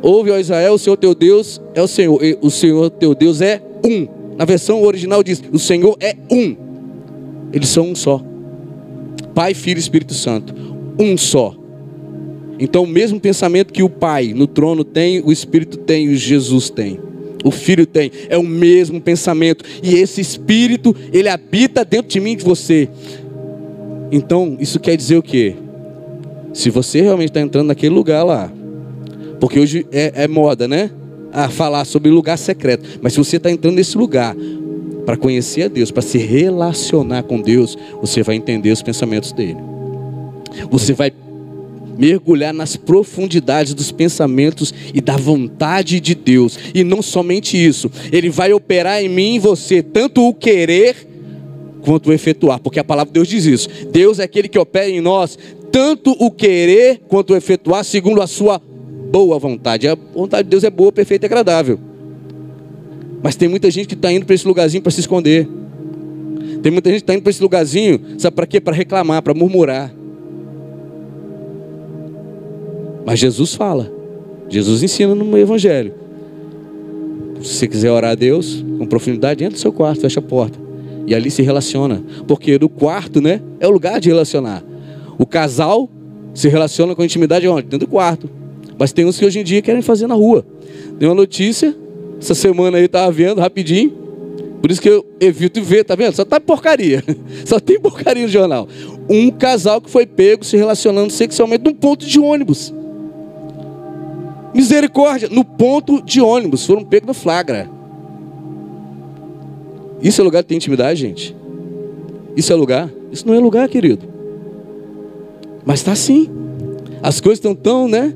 [0.02, 2.20] Ouve, ó Israel, o Senhor teu Deus é o Senhor.
[2.42, 4.06] O Senhor teu Deus é um.
[4.36, 6.56] Na versão original diz: o Senhor é um.
[7.52, 8.20] Eles são um só.
[9.34, 10.54] Pai, Filho e Espírito Santo.
[10.98, 11.54] Um só.
[12.58, 16.70] Então, o mesmo pensamento que o Pai no trono tem, o Espírito tem, o Jesus
[16.70, 17.00] tem.
[17.44, 19.64] O Filho tem, é o mesmo pensamento.
[19.82, 22.88] E esse Espírito, ele habita dentro de mim e de você.
[24.12, 25.56] Então, isso quer dizer o quê?
[26.54, 28.50] Se você realmente está entrando naquele lugar lá,
[29.40, 30.90] porque hoje é, é moda, né?
[31.32, 33.00] A falar sobre lugar secreto.
[33.02, 34.36] Mas se você está entrando nesse lugar
[35.04, 39.58] para conhecer a Deus, para se relacionar com Deus, você vai entender os pensamentos dele.
[40.70, 41.12] Você vai
[41.98, 46.56] mergulhar nas profundidades dos pensamentos e da vontade de Deus.
[46.72, 51.08] E não somente isso, ele vai operar em mim e você tanto o querer
[51.82, 53.68] quanto o efetuar, porque a palavra de Deus diz isso.
[53.92, 55.38] Deus é aquele que opera em nós
[55.74, 58.62] tanto o querer quanto o efetuar segundo a sua
[59.10, 59.88] boa vontade.
[59.88, 61.80] A vontade de Deus é boa, perfeita e agradável.
[63.20, 65.48] Mas tem muita gente que está indo para esse lugarzinho para se esconder.
[66.62, 68.60] Tem muita gente que está indo para esse lugarzinho, sabe para quê?
[68.60, 69.92] Para reclamar, para murmurar.
[73.04, 73.92] Mas Jesus fala,
[74.48, 75.92] Jesus ensina no Evangelho.
[77.42, 80.56] Se você quiser orar a Deus com profundidade, entra no seu quarto, fecha a porta.
[81.04, 82.00] E ali se relaciona.
[82.28, 83.40] Porque no quarto, né?
[83.58, 84.62] É o lugar de relacionar.
[85.18, 85.88] O casal
[86.34, 87.62] se relaciona com intimidade onde?
[87.62, 88.28] Dentro do quarto.
[88.78, 90.44] Mas tem uns que hoje em dia querem fazer na rua.
[90.98, 91.76] Tem uma notícia,
[92.20, 93.92] essa semana aí estava vendo rapidinho.
[94.60, 96.14] Por isso que eu evito ver, tá vendo?
[96.14, 97.04] Só tá porcaria.
[97.44, 98.66] Só tem porcaria no jornal.
[99.08, 102.72] Um casal que foi pego se relacionando sexualmente num ponto de ônibus.
[104.54, 107.68] Misericórdia, no ponto de ônibus, foram pegos no flagra.
[110.00, 111.36] Isso é lugar de ter intimidade, gente?
[112.36, 112.90] Isso é lugar?
[113.12, 114.13] Isso não é lugar, querido.
[115.64, 116.28] Mas está assim.
[117.02, 118.14] As coisas estão tão, né?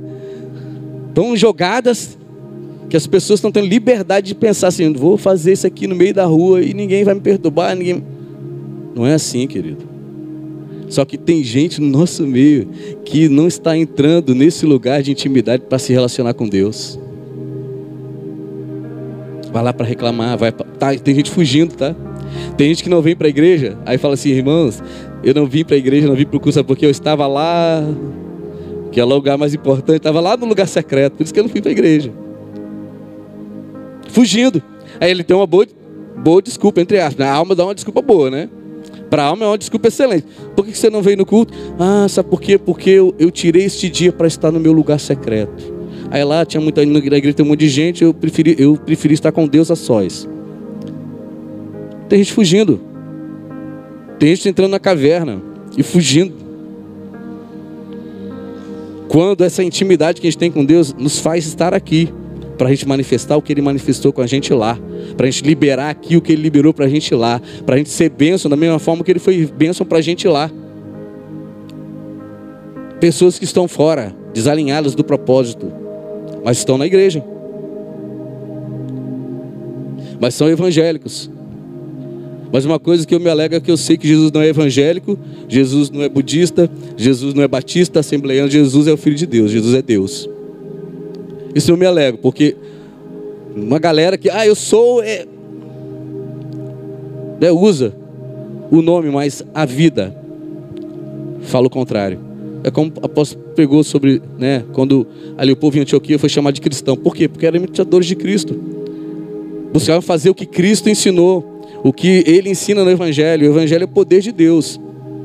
[1.14, 2.18] Tão jogadas
[2.88, 6.14] que as pessoas estão tendo liberdade de pensar assim: vou fazer isso aqui no meio
[6.14, 8.02] da rua e ninguém vai me perturbar, ninguém.
[8.94, 9.87] Não é assim, querido.
[10.88, 12.68] Só que tem gente no nosso meio
[13.04, 16.98] que não está entrando nesse lugar de intimidade para se relacionar com Deus.
[19.52, 20.64] Vai lá para reclamar, vai pra...
[20.64, 21.94] tá, tem gente fugindo, tá?
[22.56, 24.82] Tem gente que não vem para a igreja, aí fala assim, irmãos,
[25.22, 27.83] eu não vim para a igreja, não vim para o curso porque eu estava lá,
[28.92, 31.44] que é o lugar mais importante, estava lá no lugar secreto, por isso que eu
[31.44, 32.12] não fui para a igreja.
[34.09, 34.62] Fugindo.
[35.00, 35.66] Aí ele tem uma boa,
[36.16, 37.26] boa desculpa, entre aspas.
[37.26, 38.48] A alma dá uma desculpa boa, né?
[39.11, 40.26] Para a alma é uma desculpa excelente.
[40.54, 41.54] Por que você não veio no culto?
[41.78, 42.59] Ah, sabe por quê?
[42.59, 45.78] Porque eu, eu tirei este dia para estar no meu lugar secreto.
[46.11, 49.14] Aí lá tinha muita na igreja tem um monte de gente, eu preferi, eu preferi
[49.14, 50.28] estar com Deus a sós.
[52.09, 52.81] Tem gente fugindo.
[54.18, 55.40] Tem gente entrando na caverna
[55.76, 56.35] e fugindo.
[59.09, 62.12] Quando essa intimidade que a gente tem com Deus nos faz estar aqui,
[62.59, 64.76] para a gente manifestar o que Ele manifestou com a gente lá,
[65.16, 67.78] para a gente liberar aqui o que Ele liberou para a gente lá, para a
[67.78, 70.50] gente ser bênção da mesma forma que Ele foi bênção para a gente lá.
[73.00, 75.72] Pessoas que estão fora, desalinhadas do propósito,
[76.44, 77.24] mas estão na igreja,
[80.20, 81.31] mas são evangélicos.
[82.52, 84.48] Mas uma coisa que eu me alegro é que eu sei que Jesus não é
[84.48, 89.26] evangélico, Jesus não é budista, Jesus não é batista, assembleiano, Jesus é o Filho de
[89.26, 90.28] Deus, Jesus é Deus.
[91.54, 92.56] Isso eu me alegro, porque
[93.54, 95.26] uma galera que, ah, eu sou, é,
[97.40, 97.94] é, usa
[98.70, 100.16] o nome, mas a vida
[101.42, 102.18] fala o contrário.
[102.64, 105.06] É como o apóstolo pegou sobre, né, quando
[105.37, 106.96] ali o povo em Antioquia foi chamado de cristão.
[106.96, 107.28] Por quê?
[107.28, 108.58] Porque eram imitadores de Cristo.
[109.72, 113.48] Buscavam fazer o que Cristo ensinou o que ele ensina no Evangelho.
[113.48, 114.80] O Evangelho é o poder de Deus.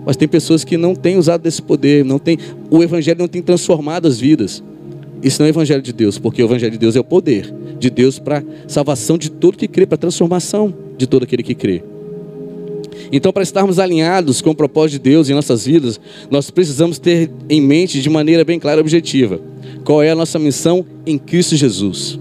[0.05, 2.37] Mas tem pessoas que não têm usado desse poder, não tem,
[2.69, 4.61] o Evangelho não tem transformado as vidas.
[5.21, 7.53] Isso não é o Evangelho de Deus, porque o Evangelho de Deus é o poder
[7.79, 11.81] de Deus para salvação de todo que crê, para transformação de todo aquele que crê.
[13.11, 17.31] Então, para estarmos alinhados com o propósito de Deus em nossas vidas, nós precisamos ter
[17.49, 19.39] em mente de maneira bem clara e objetiva
[19.83, 22.19] qual é a nossa missão em Cristo Jesus.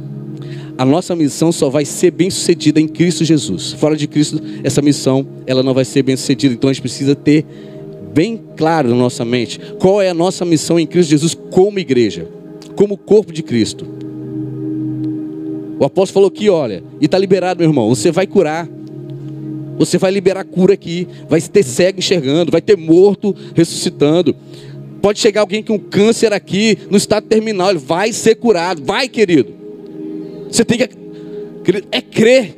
[0.83, 3.73] A nossa missão só vai ser bem sucedida em Cristo Jesus.
[3.75, 6.55] Fora de Cristo, essa missão ela não vai ser bem sucedida.
[6.55, 7.47] Então a gente precisa ter
[8.13, 12.27] bem claro na nossa mente qual é a nossa missão em Cristo Jesus como igreja,
[12.75, 13.87] como corpo de Cristo.
[15.79, 18.69] O apóstolo falou aqui, olha, e está liberado, meu irmão, você vai curar.
[19.79, 24.35] Você vai liberar cura aqui, vai ter cego enxergando, vai ter morto ressuscitando.
[25.01, 29.62] Pode chegar alguém com câncer aqui no estado terminal, ele vai ser curado, vai, querido.
[30.53, 30.85] Você tem que
[31.91, 32.55] é crer.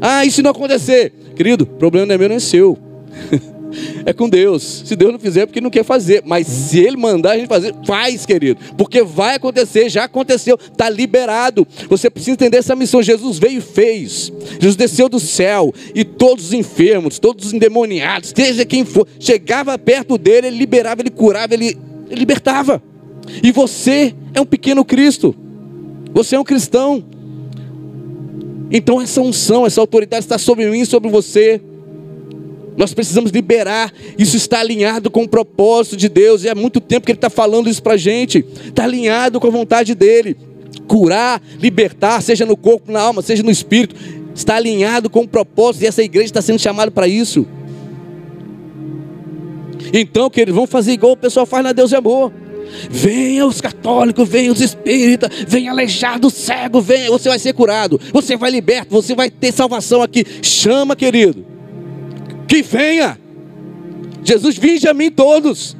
[0.00, 1.10] Ah, se não acontecer?
[1.34, 2.78] Querido, o problema não é meu, não é seu.
[4.04, 4.82] é com Deus.
[4.84, 6.22] Se Deus não fizer, é porque não quer fazer.
[6.26, 8.60] Mas se Ele mandar a gente fazer, faz, querido.
[8.76, 11.66] Porque vai acontecer, já aconteceu, está liberado.
[11.88, 13.02] Você precisa entender essa missão.
[13.02, 14.30] Jesus veio e fez.
[14.60, 15.72] Jesus desceu do céu.
[15.94, 21.00] E todos os enfermos, todos os endemoniados, seja quem for, chegava perto dele, ele liberava,
[21.00, 21.78] ele curava, ele,
[22.10, 22.82] ele libertava.
[23.42, 25.34] E você é um pequeno Cristo.
[26.16, 27.04] Você é um cristão.
[28.70, 31.60] Então essa unção, essa autoridade está sobre mim, sobre você.
[32.74, 33.92] Nós precisamos liberar.
[34.16, 36.42] Isso está alinhado com o propósito de Deus.
[36.42, 38.46] E há muito tempo que Ele está falando isso para a gente.
[38.64, 40.38] Está alinhado com a vontade dele.
[40.88, 43.94] Curar, libertar, seja no corpo, na alma, seja no espírito.
[44.34, 45.82] Está alinhado com o propósito.
[45.82, 47.46] E essa igreja está sendo chamada para isso.
[49.92, 52.32] Então, queridos, vamos fazer igual o pessoal faz na Deus e Amor.
[52.90, 58.36] Venha os católicos, venha os espíritas, venha aleijado, cego, venha, você vai ser curado, você
[58.36, 60.24] vai liberto, você vai ter salvação aqui.
[60.42, 61.44] Chama, querido.
[62.48, 63.18] Que venha.
[64.24, 65.76] Jesus, vinde a mim todos.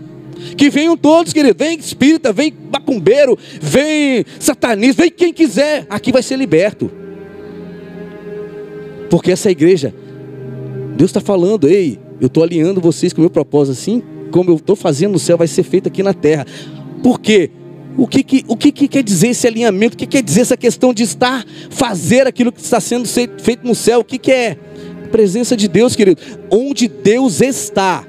[0.56, 1.56] Que venham todos, querido.
[1.58, 5.86] Vem espírita, vem macumbeiro, vem satanista, vem quem quiser.
[5.88, 6.90] Aqui vai ser liberto.
[9.08, 9.94] Porque essa igreja
[10.96, 14.56] Deus está falando, ei, eu estou alinhando vocês com o meu propósito assim, como eu
[14.56, 16.46] estou fazendo no céu, vai ser feito aqui na terra.
[17.02, 17.50] Por quê?
[17.96, 19.94] O que, que, o que, que quer dizer esse alinhamento?
[19.94, 23.74] O que quer dizer essa questão de estar, fazer aquilo que está sendo feito no
[23.74, 24.00] céu?
[24.00, 24.56] O que, que é?
[25.10, 26.20] Presença de Deus, querido.
[26.50, 28.04] Onde Deus está.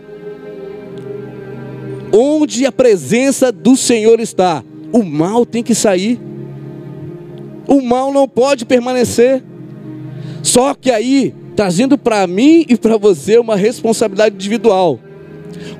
[2.11, 6.19] Onde a presença do Senhor está, o mal tem que sair.
[7.67, 9.43] O mal não pode permanecer.
[10.41, 14.99] Só que aí, trazendo para mim e para você uma responsabilidade individual.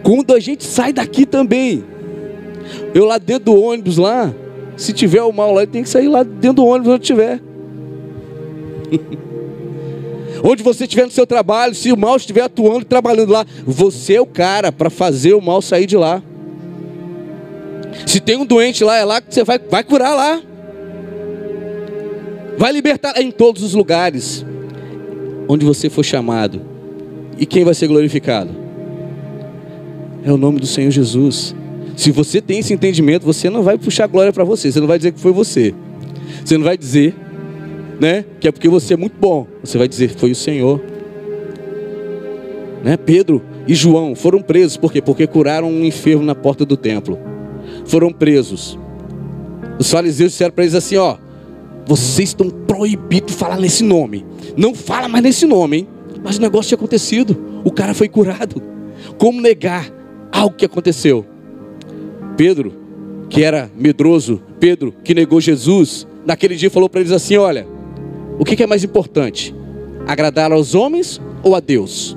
[0.04, 1.84] Quando a gente sai daqui também,
[2.94, 4.34] eu lá dentro do ônibus lá,
[4.76, 7.42] se tiver o mal lá, tem que sair lá dentro do ônibus onde tiver.
[10.44, 14.22] onde você estiver no seu trabalho, se o mal estiver atuando, trabalhando lá, você é
[14.22, 16.22] o cara para fazer o mal sair de lá.
[18.06, 20.42] Se tem um doente lá, é lá que você vai, vai curar lá.
[22.58, 24.46] Vai libertar em todos os lugares
[25.48, 26.62] onde você for chamado.
[27.38, 28.50] E quem vai ser glorificado?
[30.24, 31.56] É o nome do Senhor Jesus.
[31.98, 34.72] Se você tem esse entendimento, você não vai puxar glória para você.
[34.72, 35.74] Você não vai dizer que foi você.
[36.46, 37.16] Você não vai dizer,
[38.00, 39.48] né, que é porque você é muito bom.
[39.64, 40.80] Você vai dizer foi o Senhor.
[42.84, 42.96] Né?
[42.98, 45.02] Pedro e João foram presos por quê?
[45.02, 47.18] Porque curaram um enfermo na porta do templo.
[47.86, 48.78] Foram presos.
[49.80, 51.18] Os fariseus disseram para eles assim, ó:
[51.88, 54.24] vocês estão proibidos de falar nesse nome.
[54.56, 55.88] Não fala mais nesse nome, hein?
[56.24, 57.62] Mas o negócio tinha acontecido.
[57.64, 58.62] O cara foi curado.
[59.18, 59.92] Como negar
[60.32, 61.26] algo que aconteceu?
[62.38, 62.72] Pedro,
[63.30, 67.68] que era medroso, Pedro, que negou Jesus, naquele dia falou para eles assim: Olha,
[68.38, 69.54] o que é mais importante?
[70.06, 72.16] Agradar aos homens ou a Deus?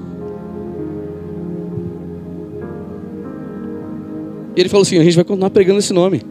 [4.54, 6.22] E ele falou assim: A gente vai continuar pregando esse nome.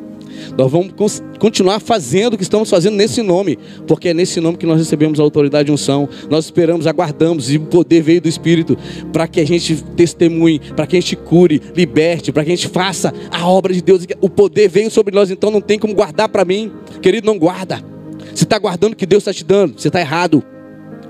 [0.58, 0.93] Nós vamos
[1.39, 5.19] continuar fazendo o que estamos fazendo nesse nome, porque é nesse nome que nós recebemos
[5.19, 6.08] a autoridade e unção.
[6.30, 8.78] Nós esperamos, aguardamos, e o poder veio do Espírito
[9.12, 12.67] para que a gente testemunhe, para que a gente cure, liberte, para que a gente
[12.67, 14.06] faça a obra de Deus.
[14.21, 16.71] O poder veio sobre nós, então não tem como guardar para mim.
[17.02, 17.84] Querido, não guarda.
[18.34, 20.43] Você está guardando o que Deus está te dando, você está errado.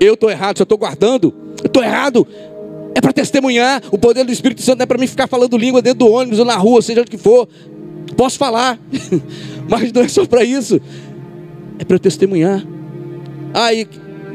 [0.00, 2.26] Eu estou errado, se eu estou guardando, eu estou errado.
[2.94, 3.82] É para testemunhar.
[3.92, 6.38] O poder do Espírito Santo não é para mim ficar falando língua dentro do ônibus
[6.38, 7.48] ou na rua, seja onde que for.
[8.16, 8.78] Posso falar,
[9.68, 10.80] mas não é só para isso,
[11.78, 12.64] é para testemunhar.
[13.54, 13.86] Aí,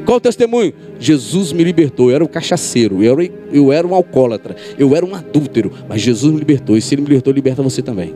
[0.04, 0.72] qual o testemunho?
[0.98, 2.10] Jesus me libertou.
[2.10, 6.00] Eu era um cachaceiro, eu era, eu era um alcoólatra, eu era um adúltero, mas
[6.00, 6.76] Jesus me libertou.
[6.76, 8.14] E se Ele me libertou, liberta você também.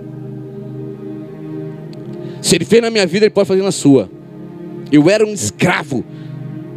[2.41, 4.09] Se Ele fez na minha vida, Ele pode fazer na sua.
[4.91, 6.05] Eu era um escravo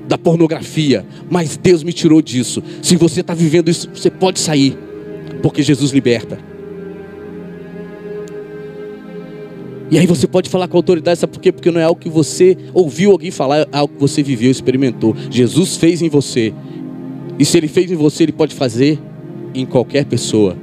[0.08, 2.62] da pornografia, mas Deus me tirou disso.
[2.82, 4.78] Se você está vivendo isso, você pode sair,
[5.42, 6.53] porque Jesus liberta.
[9.92, 11.52] E aí você pode falar com autoridade, sabe por quê?
[11.52, 15.16] Porque não é algo que você ouviu alguém falar, é algo que você viveu, experimentou.
[15.30, 16.54] Jesus fez em você.
[17.38, 19.00] E se ele fez em você, ele pode fazer
[19.54, 20.56] em qualquer pessoa.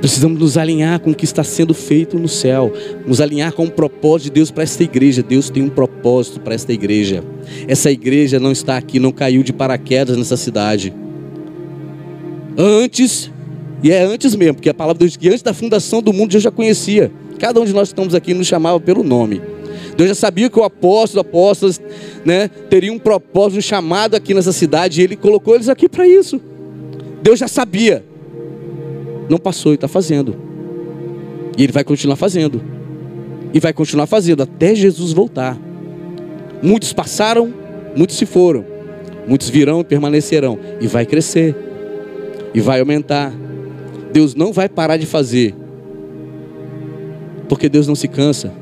[0.00, 2.72] Precisamos nos alinhar com o que está sendo feito no céu,
[3.06, 5.22] nos alinhar com o propósito de Deus para esta igreja.
[5.22, 7.24] Deus tem um propósito para esta igreja.
[7.66, 10.94] Essa igreja não está aqui, não caiu de paraquedas nessa cidade.
[12.56, 13.30] Antes
[13.82, 16.12] e é antes mesmo, porque a palavra de Deus diz que antes da fundação do
[16.12, 17.10] mundo Deus já conhecia.
[17.38, 19.40] Cada um de nós que estamos aqui nos chamava pelo nome.
[19.96, 21.80] Deus já sabia que o apóstolo, apóstolos,
[22.24, 26.06] né, teria um propósito, um chamado aqui nessa cidade, e Ele colocou eles aqui para
[26.06, 26.40] isso.
[27.22, 28.04] Deus já sabia.
[29.28, 30.36] Não passou e está fazendo.
[31.56, 32.62] E Ele vai continuar fazendo.
[33.52, 35.58] E vai continuar fazendo até Jesus voltar.
[36.62, 37.52] Muitos passaram,
[37.96, 38.64] muitos se foram.
[39.26, 40.58] Muitos virão e permanecerão.
[40.80, 41.56] E vai crescer.
[42.54, 43.32] E vai aumentar
[44.12, 45.54] Deus não vai parar de fazer,
[47.48, 48.52] porque Deus não se cansa,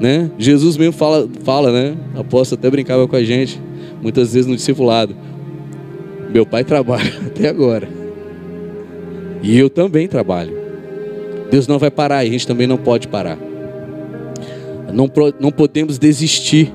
[0.00, 0.30] né?
[0.38, 1.96] Jesus mesmo fala, fala, né?
[2.16, 3.60] Apóstolo até brincava com a gente,
[4.02, 5.14] muitas vezes no discipulado.
[6.32, 7.88] Meu pai trabalha até agora,
[9.42, 10.58] e eu também trabalho.
[11.50, 13.38] Deus não vai parar, e a gente também não pode parar.
[14.92, 16.72] Não, não podemos desistir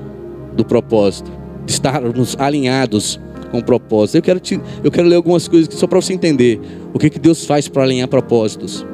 [0.54, 1.30] do propósito,
[1.64, 3.20] de estarmos alinhados
[3.50, 4.16] com propósito.
[4.16, 6.60] Eu quero, te, eu quero ler algumas coisas só para você entender
[6.96, 8.86] o que, que Deus faz para alinhar propósitos.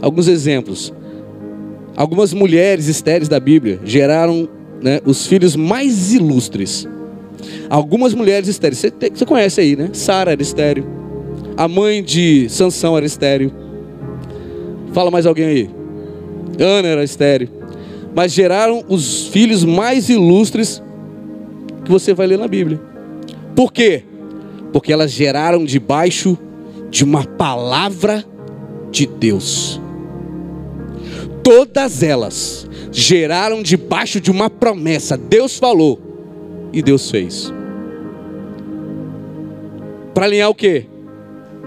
[0.00, 0.94] Alguns exemplos.
[1.94, 4.48] Algumas mulheres estéreis da Bíblia geraram
[4.82, 6.88] né, os filhos mais ilustres.
[7.68, 9.90] Algumas mulheres estéreis, você, você conhece aí, né?
[9.92, 10.86] Sara era estéreo.
[11.54, 13.52] A mãe de Sansão era estéreo.
[14.94, 15.70] Fala mais alguém aí.
[16.58, 17.50] Ana era estéreo.
[18.14, 20.82] Mas geraram os filhos mais ilustres
[21.84, 22.80] que você vai ler na Bíblia.
[23.54, 24.02] Por quê?
[24.72, 26.38] Porque elas geraram debaixo
[26.90, 28.24] de uma palavra
[28.90, 29.80] de Deus.
[31.42, 35.16] Todas elas geraram debaixo de uma promessa.
[35.16, 35.98] Deus falou.
[36.72, 37.52] E Deus fez.
[40.12, 40.86] Para alinhar o quê?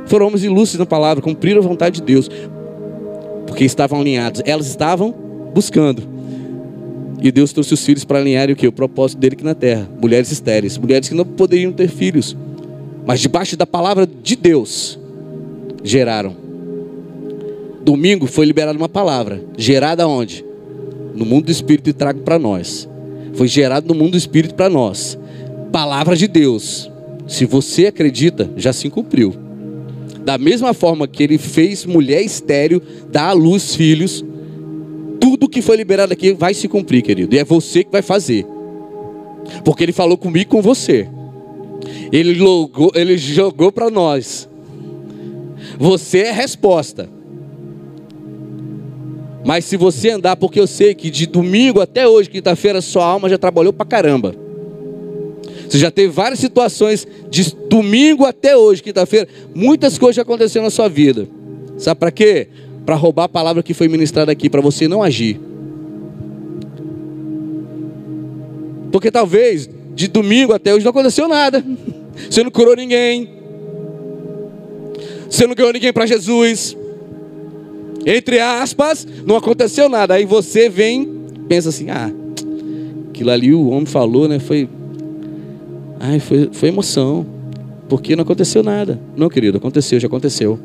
[0.05, 2.29] Foram homens ilustres na palavra, cumpriram a vontade de Deus.
[3.47, 4.41] Porque estavam alinhados.
[4.45, 5.11] Elas estavam
[5.53, 6.03] buscando.
[7.21, 8.67] E Deus trouxe os filhos para alinharem o que?
[8.67, 9.87] O propósito dele aqui na terra.
[10.01, 12.35] Mulheres estéreis, mulheres que não poderiam ter filhos.
[13.05, 14.99] Mas debaixo da palavra de Deus,
[15.83, 16.35] geraram.
[17.83, 19.43] Domingo foi liberada uma palavra.
[19.57, 20.45] Gerada onde?
[21.15, 22.87] No mundo do Espírito e trago para nós.
[23.33, 25.17] Foi gerado no mundo do Espírito para nós.
[25.71, 26.89] Palavra de Deus.
[27.27, 29.33] Se você acredita, já se cumpriu.
[30.23, 34.23] Da mesma forma que ele fez mulher estéreo dar à luz filhos,
[35.19, 37.35] tudo que foi liberado aqui vai se cumprir, querido.
[37.35, 38.45] E é você que vai fazer.
[39.63, 41.07] Porque ele falou comigo com você.
[42.11, 44.47] Ele, logou, ele jogou para nós.
[45.77, 47.09] Você é resposta.
[49.43, 53.27] Mas se você andar, porque eu sei que de domingo até hoje, quinta-feira, sua alma
[53.27, 54.35] já trabalhou para caramba.
[55.67, 60.69] Você já teve várias situações de domingo até hoje, quinta-feira, muitas coisas já aconteceram na
[60.69, 61.27] sua vida.
[61.77, 62.49] Sabe para quê?
[62.85, 65.39] Para roubar a palavra que foi ministrada aqui, para você não agir.
[68.91, 71.63] Porque talvez de domingo até hoje não aconteceu nada.
[72.29, 73.40] Você não curou ninguém.
[75.31, 76.75] Você não ganhou ninguém para Jesus.
[78.05, 80.15] Entre aspas, não aconteceu nada.
[80.15, 81.07] Aí você vem,
[81.47, 82.11] pensa assim: ah,
[83.09, 84.39] aquilo ali o homem falou, né?
[84.39, 84.67] Foi.
[86.01, 87.25] Ai, foi, foi emoção.
[87.87, 88.99] Porque não aconteceu nada.
[89.15, 90.59] Não, querido, aconteceu, já aconteceu.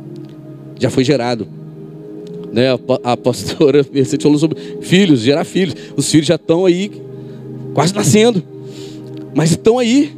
[0.78, 1.46] Já foi gerado.
[2.52, 5.74] Né, a, a pastora Mercedes falou sobre filhos, gerar filhos.
[5.96, 6.90] Os filhos já estão aí,
[7.72, 8.42] quase nascendo.
[9.32, 10.12] Mas estão aí.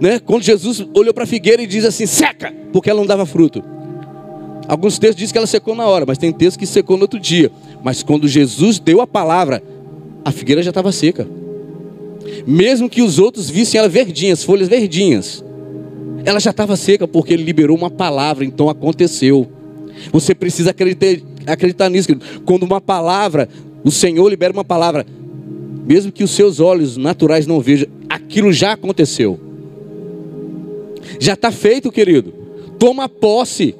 [0.00, 0.18] Né?
[0.18, 3.71] Quando Jesus olhou para a figueira e diz assim: seca, porque ela não dava fruto.
[4.68, 7.18] Alguns textos dizem que ela secou na hora, mas tem textos que secou no outro
[7.18, 7.50] dia.
[7.82, 9.62] Mas quando Jesus deu a palavra,
[10.24, 11.26] a figueira já estava seca.
[12.46, 15.44] Mesmo que os outros vissem ela verdinha, as folhas verdinhas,
[16.24, 19.48] ela já estava seca porque ele liberou uma palavra, então aconteceu.
[20.12, 22.08] Você precisa acreditar, acreditar nisso.
[22.44, 23.48] Quando uma palavra,
[23.84, 25.04] o Senhor libera uma palavra,
[25.84, 29.38] mesmo que os seus olhos naturais não vejam, aquilo já aconteceu.
[31.18, 32.32] Já está feito, querido.
[32.78, 33.74] Toma posse.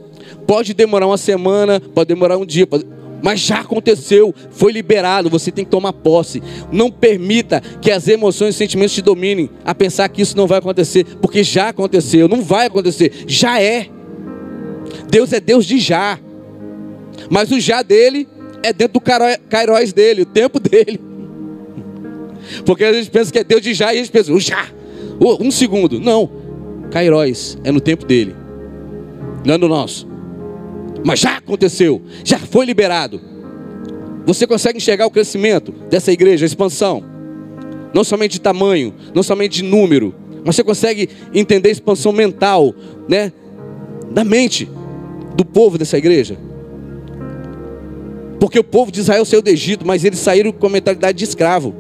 [0.47, 2.87] Pode demorar uma semana, pode demorar um dia, pode...
[3.23, 6.43] mas já aconteceu, foi liberado, você tem que tomar posse.
[6.71, 10.59] Não permita que as emoções e sentimentos te dominem a pensar que isso não vai
[10.59, 13.89] acontecer, porque já aconteceu, não vai acontecer, já é.
[15.09, 16.19] Deus é Deus de já,
[17.31, 18.29] mas o já dele
[18.63, 19.01] é dentro do
[19.49, 21.01] cairóis dele, o tempo dele.
[22.65, 24.69] Porque a gente pensa que é Deus de já e a gente pensa, o já,
[25.41, 26.01] um segundo.
[26.01, 26.31] Não,
[26.91, 28.35] cairóis é no tempo dele,
[29.45, 30.12] não é no nosso.
[31.05, 33.21] Mas já aconteceu, já foi liberado.
[34.25, 37.05] Você consegue enxergar o crescimento dessa igreja, a expansão.
[37.93, 42.75] Não somente de tamanho, não somente de número, mas você consegue entender a expansão mental,
[43.09, 43.33] né?
[44.13, 44.69] Da mente
[45.37, 46.39] do povo dessa igreja.
[48.39, 51.25] Porque o povo de Israel saiu do Egito, mas eles saíram com a mentalidade de
[51.25, 51.75] escravo.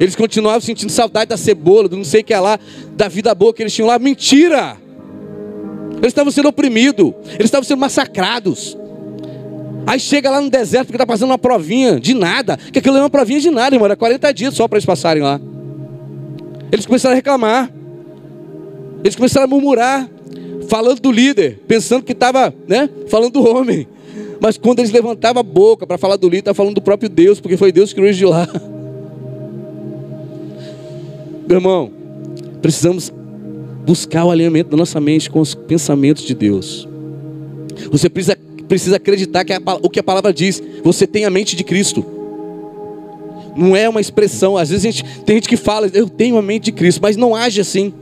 [0.00, 2.58] Eles continuavam sentindo saudade da cebola, do não sei o que é lá,
[2.96, 3.98] da vida boa que eles tinham lá.
[3.98, 4.76] Mentira!
[5.98, 8.76] Eles estavam sendo oprimidos, eles estavam sendo massacrados.
[9.86, 13.00] Aí chega lá no deserto porque está passando uma provinha de nada, que aquilo é
[13.00, 15.40] uma provinha de nada, irmão, era 40 dias só para eles passarem lá.
[16.70, 17.72] Eles começaram a reclamar,
[19.02, 20.08] eles começaram a murmurar,
[20.68, 23.88] falando do líder, pensando que estava né, falando do homem.
[24.40, 27.40] Mas quando eles levantavam a boca para falar do líder, estava falando do próprio Deus,
[27.40, 28.46] porque foi Deus que nos de lá.
[31.48, 31.90] Meu irmão,
[32.60, 33.10] precisamos
[33.88, 36.86] buscar o alinhamento da nossa mente com os pensamentos de Deus.
[37.90, 38.36] Você precisa,
[38.68, 42.04] precisa acreditar que a, o que a palavra diz, você tem a mente de Cristo.
[43.56, 46.64] Não é uma expressão, às vezes gente, tem gente que fala, eu tenho a mente
[46.64, 47.94] de Cristo, mas não age assim.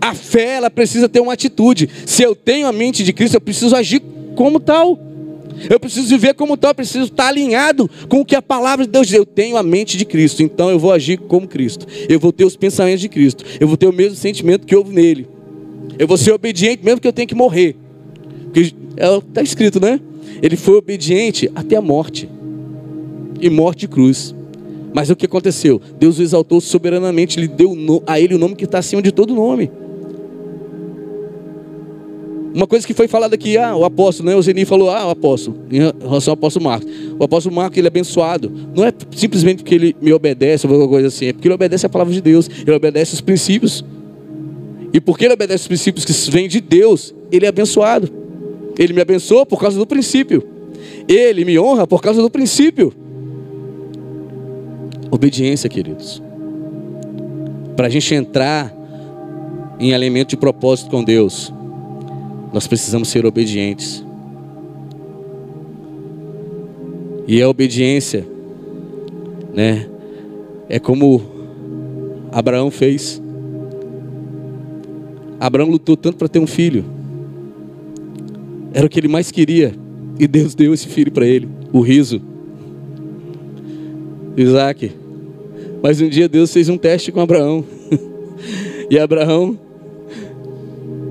[0.00, 1.90] A fé, ela precisa ter uma atitude.
[2.06, 4.02] Se eu tenho a mente de Cristo, eu preciso agir
[4.34, 4.98] como tal.
[5.68, 8.90] Eu preciso viver como tal, eu preciso estar alinhado com o que a palavra de
[8.90, 9.16] Deus diz.
[9.16, 11.86] Eu tenho a mente de Cristo, então eu vou agir como Cristo.
[12.08, 13.44] Eu vou ter os pensamentos de Cristo.
[13.58, 15.28] Eu vou ter o mesmo sentimento que houve nele.
[15.98, 17.76] Eu vou ser obediente mesmo que eu tenha que morrer.
[18.44, 20.00] Porque está é escrito, né?
[20.42, 22.28] Ele foi obediente até a morte.
[23.40, 24.34] E morte de cruz.
[24.92, 25.80] Mas o que aconteceu?
[25.98, 29.34] Deus o exaltou soberanamente, lhe deu a ele o nome que está acima de todo
[29.34, 29.70] nome.
[32.52, 34.34] Uma coisa que foi falada aqui, ah, o apóstolo, né?
[34.34, 36.90] O Zeni falou, ah, o apóstolo, em relação ao apóstolo Marcos.
[37.18, 38.50] O apóstolo Marcos, ele é abençoado.
[38.74, 41.86] Não é simplesmente porque ele me obedece ou alguma coisa assim, é porque ele obedece
[41.86, 43.84] a palavra de Deus, ele obedece os princípios.
[44.92, 48.10] E porque ele obedece os princípios que vêm de Deus, ele é abençoado.
[48.76, 50.42] Ele me abençoa por causa do princípio.
[51.06, 52.92] Ele me honra por causa do princípio.
[55.10, 56.22] Obediência, queridos.
[57.76, 58.74] para a gente entrar
[59.78, 61.52] em alimento de propósito com Deus,
[62.52, 64.04] nós precisamos ser obedientes.
[67.26, 68.26] E a obediência,
[69.54, 69.88] né,
[70.68, 71.22] é como
[72.32, 73.22] Abraão fez.
[75.38, 76.84] Abraão lutou tanto para ter um filho.
[78.72, 79.74] Era o que ele mais queria.
[80.18, 82.20] E Deus deu esse filho para ele, o riso.
[84.36, 84.92] Isaac.
[85.82, 87.64] Mas um dia Deus fez um teste com Abraão.
[88.90, 89.58] e Abraão,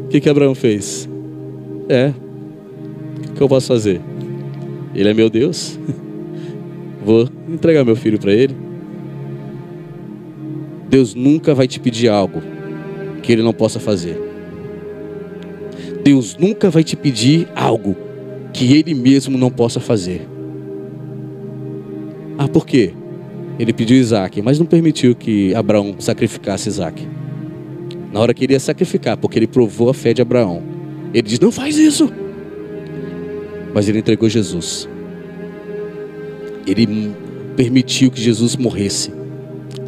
[0.06, 1.09] o que, que Abraão fez?
[1.90, 2.14] É,
[3.32, 4.00] o que eu posso fazer?
[4.94, 5.80] Ele é meu Deus.
[7.04, 8.56] Vou entregar meu filho para ele.
[10.88, 12.42] Deus nunca vai te pedir algo
[13.24, 14.20] que ele não possa fazer.
[16.04, 17.96] Deus nunca vai te pedir algo
[18.54, 20.28] que ele mesmo não possa fazer.
[22.38, 22.94] Ah, por quê?
[23.60, 27.06] Ele pediu Isaac, mas não permitiu que Abraão sacrificasse Isaac.
[28.12, 30.79] Na hora que ele ia sacrificar, porque ele provou a fé de Abraão,
[31.14, 32.12] ele disse: Não faz isso.
[33.74, 34.88] Mas ele entregou Jesus.
[36.66, 37.12] Ele
[37.56, 39.12] permitiu que Jesus morresse.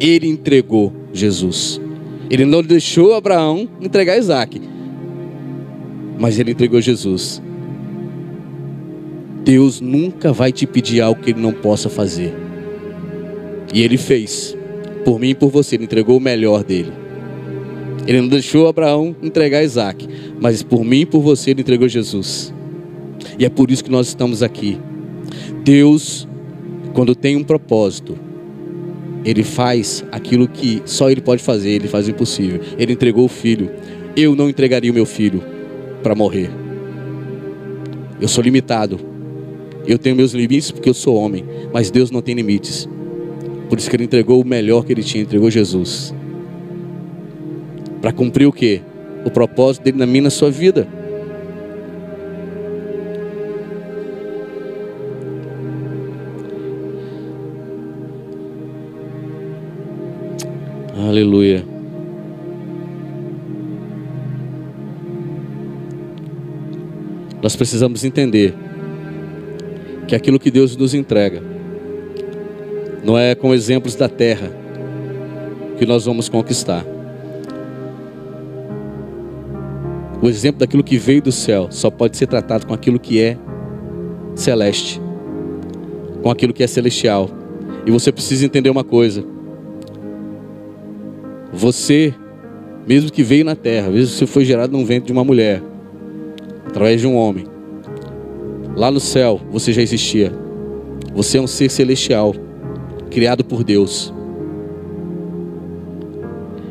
[0.00, 1.80] Ele entregou Jesus.
[2.30, 4.60] Ele não deixou Abraão entregar Isaac,
[6.18, 7.42] mas ele entregou Jesus.
[9.44, 12.32] Deus nunca vai te pedir algo que ele não possa fazer.
[13.74, 14.56] E ele fez.
[15.04, 17.01] Por mim e por você, ele entregou o melhor dele.
[18.06, 20.08] Ele não deixou Abraão entregar Isaac,
[20.40, 22.52] mas por mim e por você, ele entregou Jesus.
[23.38, 24.78] E é por isso que nós estamos aqui.
[25.64, 26.26] Deus,
[26.92, 28.18] quando tem um propósito,
[29.24, 32.60] ele faz aquilo que só ele pode fazer, ele faz o impossível.
[32.76, 33.70] Ele entregou o filho.
[34.16, 35.42] Eu não entregaria o meu filho
[36.02, 36.50] para morrer.
[38.20, 38.98] Eu sou limitado.
[39.86, 42.88] Eu tenho meus limites porque eu sou homem, mas Deus não tem limites.
[43.68, 46.14] Por isso que ele entregou o melhor que ele tinha, entregou Jesus.
[48.02, 48.82] Para cumprir o quê?
[49.24, 50.88] O propósito dele na minha na sua vida.
[60.98, 61.64] Aleluia.
[67.40, 68.52] Nós precisamos entender
[70.08, 71.40] que aquilo que Deus nos entrega
[73.04, 74.50] não é com exemplos da terra
[75.78, 76.84] que nós vamos conquistar.
[80.22, 83.36] O exemplo daquilo que veio do céu só pode ser tratado com aquilo que é
[84.36, 85.02] celeste,
[86.22, 87.28] com aquilo que é celestial.
[87.84, 89.24] E você precisa entender uma coisa:
[91.52, 92.14] você,
[92.86, 95.60] mesmo que veio na terra, mesmo que você foi gerado num ventre de uma mulher,
[96.68, 97.44] através de um homem,
[98.76, 100.32] lá no céu você já existia.
[101.12, 102.32] Você é um ser celestial
[103.10, 104.14] criado por Deus.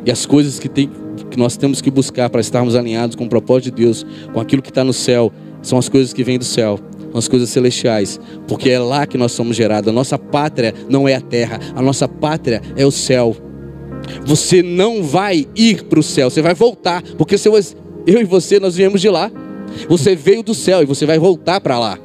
[0.05, 0.89] E as coisas que, tem,
[1.29, 4.61] que nós temos que buscar para estarmos alinhados com o propósito de Deus, com aquilo
[4.61, 6.79] que está no céu, são as coisas que vêm do céu,
[7.11, 9.89] são as coisas celestiais, porque é lá que nós somos gerados.
[9.89, 13.35] A nossa pátria não é a terra, a nossa pátria é o céu.
[14.25, 17.35] Você não vai ir para o céu, você vai voltar, porque
[18.07, 19.31] eu e você nós viemos de lá.
[19.87, 21.97] Você veio do céu e você vai voltar para lá.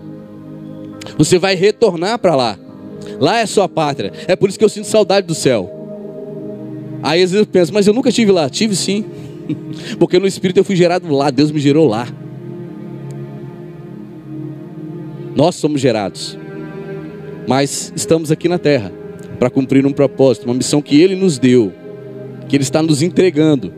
[1.19, 2.59] Você vai retornar para lá.
[3.19, 4.13] Lá é sua pátria.
[4.27, 5.86] É por isso que eu sinto saudade do céu.
[7.03, 8.49] Aí às vezes eu penso, mas eu nunca estive lá.
[8.49, 9.05] Tive sim.
[9.99, 11.31] Porque no Espírito eu fui gerado lá.
[11.31, 12.09] Deus me gerou lá.
[15.35, 16.39] Nós somos gerados.
[17.47, 18.93] Mas estamos aqui na terra
[19.39, 21.73] para cumprir um propósito, uma missão que Ele nos deu,
[22.49, 23.73] que Ele está nos entregando.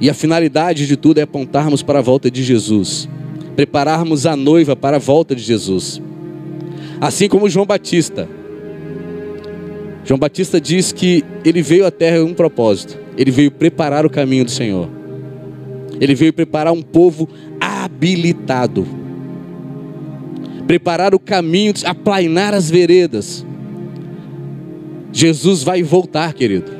[0.00, 3.08] E a finalidade de tudo é apontarmos para a volta de Jesus
[3.60, 6.00] prepararmos a noiva para a volta de Jesus.
[6.98, 8.26] Assim como João Batista.
[10.04, 12.98] João Batista diz que ele veio à terra com um propósito.
[13.16, 14.88] Ele veio preparar o caminho do Senhor.
[16.00, 17.28] Ele veio preparar um povo
[17.60, 18.86] habilitado.
[20.66, 23.44] Preparar o caminho, aplainar as veredas.
[25.12, 26.70] Jesus vai voltar, querido.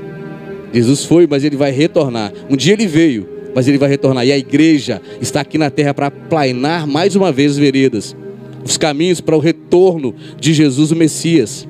[0.72, 2.32] Jesus foi, mas ele vai retornar.
[2.48, 4.24] Um dia ele veio, mas ele vai retornar.
[4.24, 8.16] E a igreja está aqui na terra para plainar mais uma vez as veredas,
[8.64, 11.68] os caminhos para o retorno de Jesus, o Messias.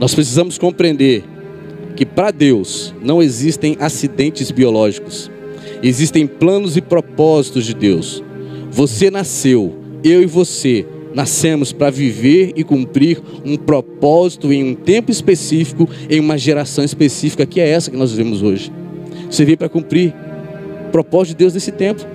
[0.00, 1.22] Nós precisamos compreender
[1.94, 5.30] que para Deus não existem acidentes biológicos,
[5.82, 8.24] existem planos e propósitos de Deus.
[8.70, 15.10] Você nasceu, eu e você Nascemos para viver e cumprir um propósito em um tempo
[15.10, 18.72] específico, em uma geração específica, que é essa que nós vivemos hoje.
[19.28, 20.14] Você veio para cumprir
[20.86, 22.06] o propósito de Deus nesse tempo.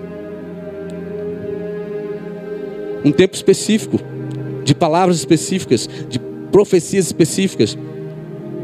[3.04, 4.00] um tempo específico,
[4.64, 6.18] de palavras específicas, de
[6.56, 7.78] profecias específicas.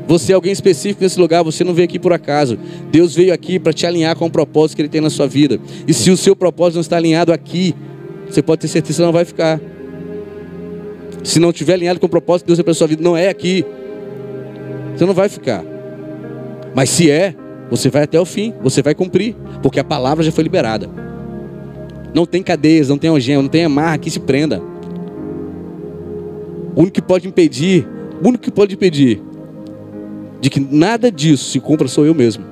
[0.07, 2.57] Você é alguém específico nesse lugar, você não veio aqui por acaso.
[2.89, 5.59] Deus veio aqui para te alinhar com o propósito que Ele tem na sua vida.
[5.85, 7.75] E se o seu propósito não está alinhado aqui,
[8.29, 9.59] você pode ter certeza que não vai ficar.
[11.21, 13.17] Se não estiver alinhado com o propósito que Deus tem para a sua vida, não
[13.17, 13.65] é aqui.
[14.95, 15.61] Você não vai ficar.
[16.73, 17.35] Mas se é,
[17.69, 20.89] você vai até o fim, você vai cumprir, porque a palavra já foi liberada.
[22.13, 24.70] Não tem cadeias, não tem algema, não tem amarra que se prenda.
[26.76, 27.88] O único que pode impedir,
[28.24, 29.22] o único que pode impedir
[30.39, 32.43] de que nada disso se cumpra sou eu mesmo.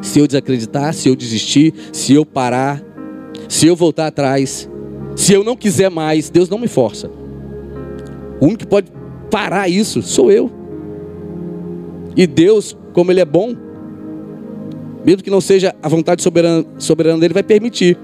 [0.00, 2.82] Se eu desacreditar, se eu desistir, se eu parar,
[3.48, 4.68] se eu voltar atrás,
[5.14, 7.08] se eu não quiser mais, Deus não me força.
[8.40, 8.90] O único que pode
[9.30, 10.50] parar isso sou eu.
[12.16, 13.54] E Deus, como Ele é bom,
[15.04, 17.96] mesmo que não seja a vontade soberana, soberana dele, vai permitir.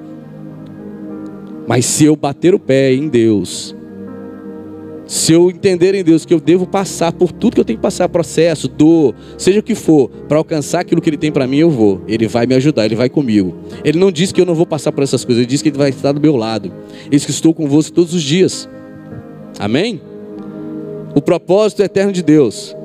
[1.66, 3.76] Mas se eu bater o pé em Deus,
[5.08, 7.82] se eu entender em Deus que eu devo passar por tudo que eu tenho que
[7.82, 11.56] passar, processo, dor, seja o que for, para alcançar aquilo que Ele tem para mim,
[11.56, 12.02] eu vou.
[12.06, 13.56] Ele vai me ajudar, Ele vai comigo.
[13.82, 15.78] Ele não diz que eu não vou passar por essas coisas, Ele diz que Ele
[15.78, 16.70] vai estar do meu lado.
[17.06, 18.68] Ele diz que estou convosco todos os dias.
[19.58, 19.98] Amém?
[21.14, 22.76] O propósito eterno de Deus.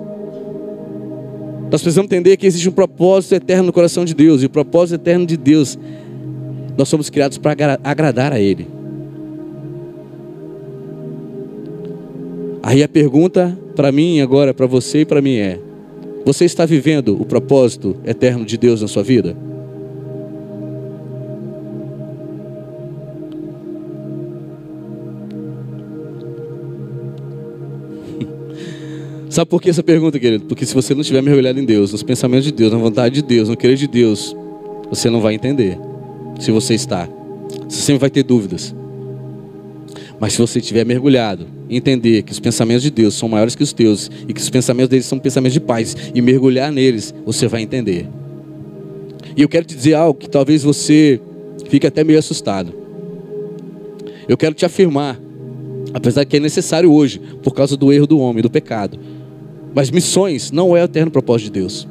[1.70, 4.42] Nós precisamos entender que existe um propósito eterno no coração de Deus.
[4.42, 5.78] E o propósito eterno de Deus,
[6.78, 8.66] nós somos criados para agradar a Ele.
[12.66, 15.60] Aí a pergunta para mim agora, para você e para mim é:
[16.24, 19.36] você está vivendo o propósito eterno de Deus na sua vida?
[29.30, 30.46] Sabe por que essa pergunta, querido?
[30.46, 33.24] Porque se você não estiver mergulhado em Deus, nos pensamentos de Deus, na vontade de
[33.24, 34.34] Deus, no querer de Deus,
[34.90, 35.78] você não vai entender
[36.40, 37.10] se você está.
[37.68, 38.74] Você sempre vai ter dúvidas.
[40.18, 41.46] Mas se você estiver mergulhado,
[41.76, 44.90] entender que os pensamentos de Deus são maiores que os teus e que os pensamentos
[44.90, 48.08] deles são pensamentos de paz e mergulhar neles, você vai entender.
[49.36, 51.20] E eu quero te dizer algo que talvez você
[51.70, 52.74] fique até meio assustado.
[54.28, 55.20] Eu quero te afirmar,
[55.94, 59.00] apesar que é necessário hoje, por causa do erro do homem, do pecado.
[59.74, 61.88] Mas missões não é o eterno propósito de Deus.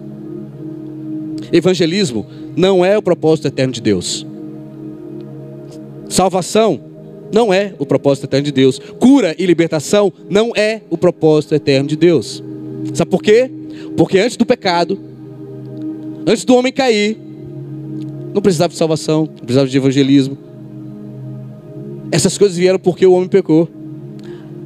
[1.53, 2.26] Evangelismo
[2.57, 4.26] não é o propósito eterno de Deus.
[6.09, 6.91] Salvação
[7.33, 8.78] não é o propósito eterno de Deus.
[9.01, 12.43] Cura e libertação não é o propósito eterno de Deus.
[12.93, 13.51] Sabe por quê?
[13.97, 14.99] Porque antes do pecado,
[16.26, 17.16] antes do homem cair,
[18.35, 20.37] não precisava de salvação, não precisava de evangelismo.
[22.11, 23.68] Essas coisas vieram porque o homem pecou.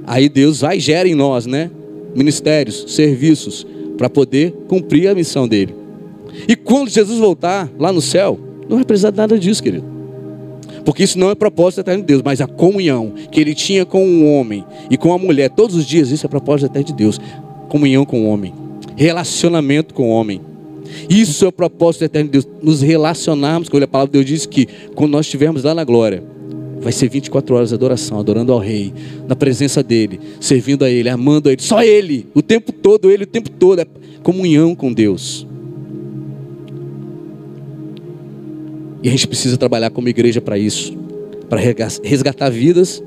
[0.05, 1.71] Aí Deus vai e gera em nós, né?
[2.14, 5.75] Ministérios, serviços, para poder cumprir a missão dele.
[6.49, 8.39] E quando Jesus voltar lá no céu,
[8.69, 9.96] não vai precisar de nada disso, querido.
[10.87, 14.07] Porque isso não é propósito eterno de Deus, mas a comunhão que ele tinha com
[14.07, 17.20] um homem e com a mulher todos os dias, isso é propósito eterno de Deus.
[17.68, 18.55] Comunhão com o homem,
[18.95, 20.41] relacionamento com o homem.
[21.11, 23.84] Isso é o propósito eterno de Deus, nos relacionarmos com ele.
[23.84, 26.22] A palavra de Deus diz que quando nós estivermos lá na glória,
[26.80, 28.95] vai ser 24 horas de adoração, adorando ao Rei,
[29.26, 33.24] na presença dEle, servindo a Ele, amando a Ele, só Ele, o tempo todo, Ele
[33.24, 33.87] o tempo todo, é
[34.22, 35.46] comunhão com Deus.
[39.07, 40.93] E a gente precisa trabalhar como igreja para isso,
[41.49, 41.61] para
[42.03, 43.01] resgatar vidas,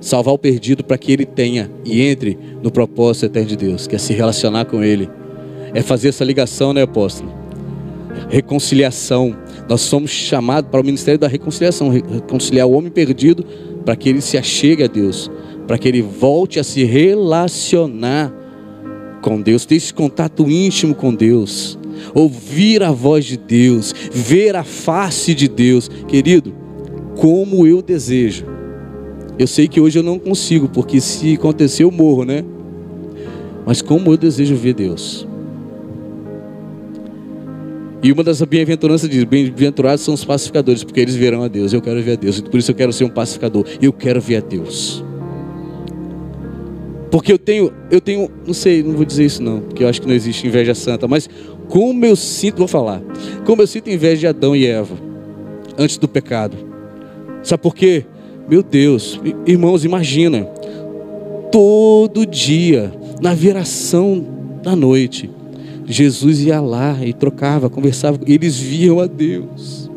[0.00, 3.94] salvar o perdido para que ele tenha e entre no propósito eterno de Deus, que
[3.94, 5.06] é se relacionar com ele,
[5.74, 7.30] é fazer essa ligação, né, apóstolo?
[8.30, 9.36] Reconciliação.
[9.68, 13.44] Nós somos chamados para o ministério da reconciliação, reconciliar o homem perdido
[13.84, 15.30] para que ele se achegue a Deus,
[15.66, 18.32] para que ele volte a se relacionar
[19.20, 21.78] com Deus, ter esse contato íntimo com Deus
[22.14, 25.88] ouvir a voz de Deus, ver a face de Deus.
[26.06, 26.52] Querido,
[27.16, 28.46] como eu desejo.
[29.38, 32.44] Eu sei que hoje eu não consigo, porque se acontecer eu morro, né?
[33.64, 35.26] Mas como eu desejo ver Deus.
[38.02, 41.72] E uma das bem-aventuranças diz: bem-aventurados são os pacificadores, porque eles verão a Deus.
[41.72, 43.64] Eu quero ver a Deus, por isso eu quero ser um pacificador.
[43.80, 45.04] Eu quero ver a Deus.
[47.10, 50.00] Porque eu tenho, eu tenho, não sei, não vou dizer isso não, porque eu acho
[50.00, 51.28] que não existe inveja santa, mas
[51.68, 53.02] como eu sinto, vou falar,
[53.44, 54.96] como eu sinto inveja de Adão e Eva
[55.76, 56.56] antes do pecado.
[57.42, 58.04] Sabe por quê?
[58.48, 60.44] Meu Deus, irmãos, imagina,
[61.52, 64.24] todo dia, na viração
[64.62, 65.30] da noite,
[65.86, 69.90] Jesus ia lá e trocava, conversava, eles viam a Deus.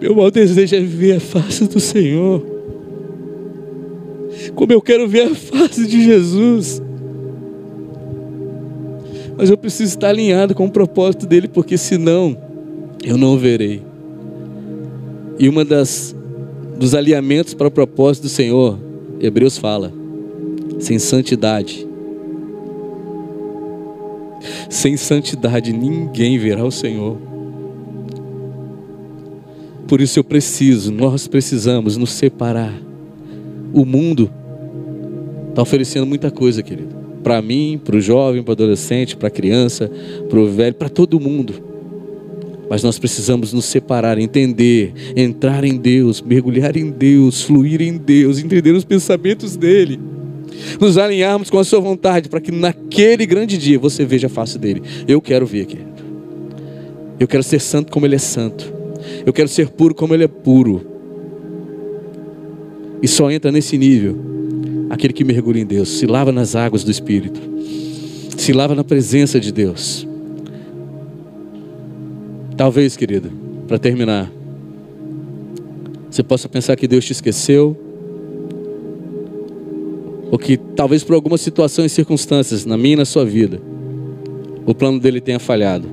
[0.00, 2.44] Meu maior desejo é ver a face do Senhor.
[4.54, 6.82] Como eu quero ver a face de Jesus
[9.36, 12.36] mas eu preciso estar alinhado com o propósito dele, porque senão
[13.04, 13.82] eu não o verei.
[15.38, 16.14] E uma das
[16.78, 18.78] dos alinhamentos para o propósito do Senhor,
[19.20, 19.92] Hebreus fala,
[20.80, 21.86] sem santidade.
[24.68, 27.18] Sem santidade ninguém verá o Senhor.
[29.86, 32.74] Por isso eu preciso, nós precisamos nos separar.
[33.72, 34.30] O mundo
[35.50, 37.01] está oferecendo muita coisa, querido.
[37.22, 39.90] Para mim, para o jovem, para o adolescente, para a criança,
[40.28, 41.54] para o velho, para todo mundo.
[42.68, 48.38] Mas nós precisamos nos separar, entender, entrar em Deus, mergulhar em Deus, fluir em Deus,
[48.38, 50.00] entender os pensamentos dEle,
[50.80, 54.58] nos alinharmos com a Sua vontade, para que naquele grande dia você veja a face
[54.58, 54.82] dEle.
[55.06, 55.92] Eu quero ver, querido.
[57.20, 58.72] Eu quero ser santo como Ele é santo.
[59.24, 60.84] Eu quero ser puro como Ele é puro.
[63.02, 64.31] E só entra nesse nível
[64.92, 67.40] aquele que mergulha em Deus, se lava nas águas do Espírito,
[68.36, 70.06] se lava na presença de Deus.
[72.58, 73.30] Talvez, querido,
[73.66, 74.30] para terminar,
[76.10, 77.74] você possa pensar que Deus te esqueceu,
[80.30, 83.62] ou que talvez por algumas situações e circunstâncias na minha e na sua vida,
[84.66, 85.88] o plano dele tenha falhado.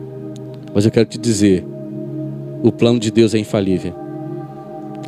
[0.76, 1.66] Mas eu quero te dizer,
[2.62, 3.94] o plano de Deus é infalível.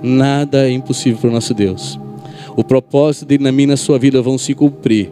[0.02, 2.00] Nada é impossível para o nosso Deus.
[2.56, 5.12] O propósito dele na minha e na sua vida vão se cumprir.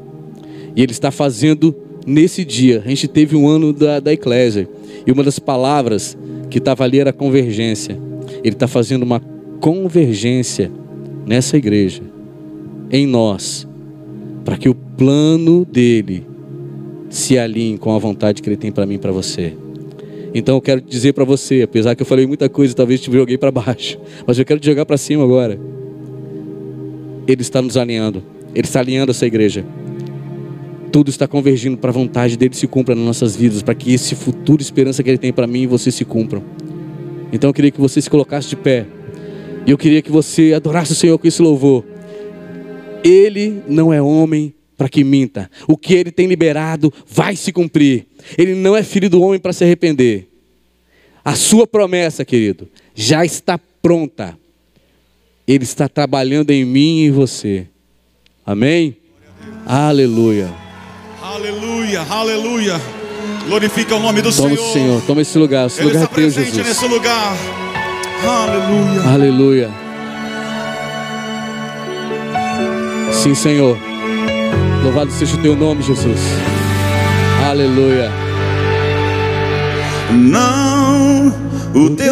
[0.75, 1.75] E ele está fazendo
[2.05, 2.81] nesse dia.
[2.85, 4.67] A gente teve um ano da, da Eclésia.
[5.05, 6.17] E uma das palavras
[6.49, 7.97] que estava ali era convergência.
[8.43, 9.21] Ele está fazendo uma
[9.59, 10.71] convergência
[11.25, 12.01] nessa igreja,
[12.91, 13.67] em nós,
[14.43, 16.25] para que o plano dele
[17.09, 19.53] se alinhe com a vontade que ele tem para mim e para você.
[20.33, 23.37] Então eu quero dizer para você, apesar que eu falei muita coisa, talvez te joguei
[23.37, 25.59] para baixo, mas eu quero te jogar para cima agora.
[27.29, 28.23] Ele está nos alinhando,
[28.55, 29.63] ele está alinhando essa igreja.
[30.91, 34.15] Tudo está convergindo para a vontade dele se cumpra nas nossas vidas, para que esse
[34.15, 36.43] futuro esperança que ele tem para mim e você se cumpram.
[37.31, 38.87] Então eu queria que você se colocasse de pé.
[39.63, 41.85] E eu queria que você adorasse o Senhor com esse louvor.
[43.03, 45.51] Ele não é homem para que minta.
[45.67, 48.07] O que ele tem liberado vai se cumprir.
[48.35, 50.27] Ele não é filho do homem para se arrepender.
[51.23, 54.38] A sua promessa, querido, já está pronta.
[55.49, 57.65] Ele está trabalhando em mim e em você.
[58.45, 58.95] Amém?
[59.65, 60.47] Aleluia.
[61.23, 62.79] Aleluia, aleluia.
[63.47, 64.73] Glorifica o nome do Toma, Senhor.
[64.73, 65.65] Senhor, toma esse lugar.
[65.65, 66.67] Esse Ele lugar está é teu, presente Jesus.
[66.67, 67.35] nesse lugar.
[68.23, 69.11] Aleluia.
[69.11, 69.69] Aleluia.
[73.11, 73.75] Sim, Senhor.
[74.83, 76.19] Louvado seja o teu nome, Jesus.
[77.49, 78.11] Aleluia.
[80.11, 81.33] Não,
[81.73, 82.05] o teu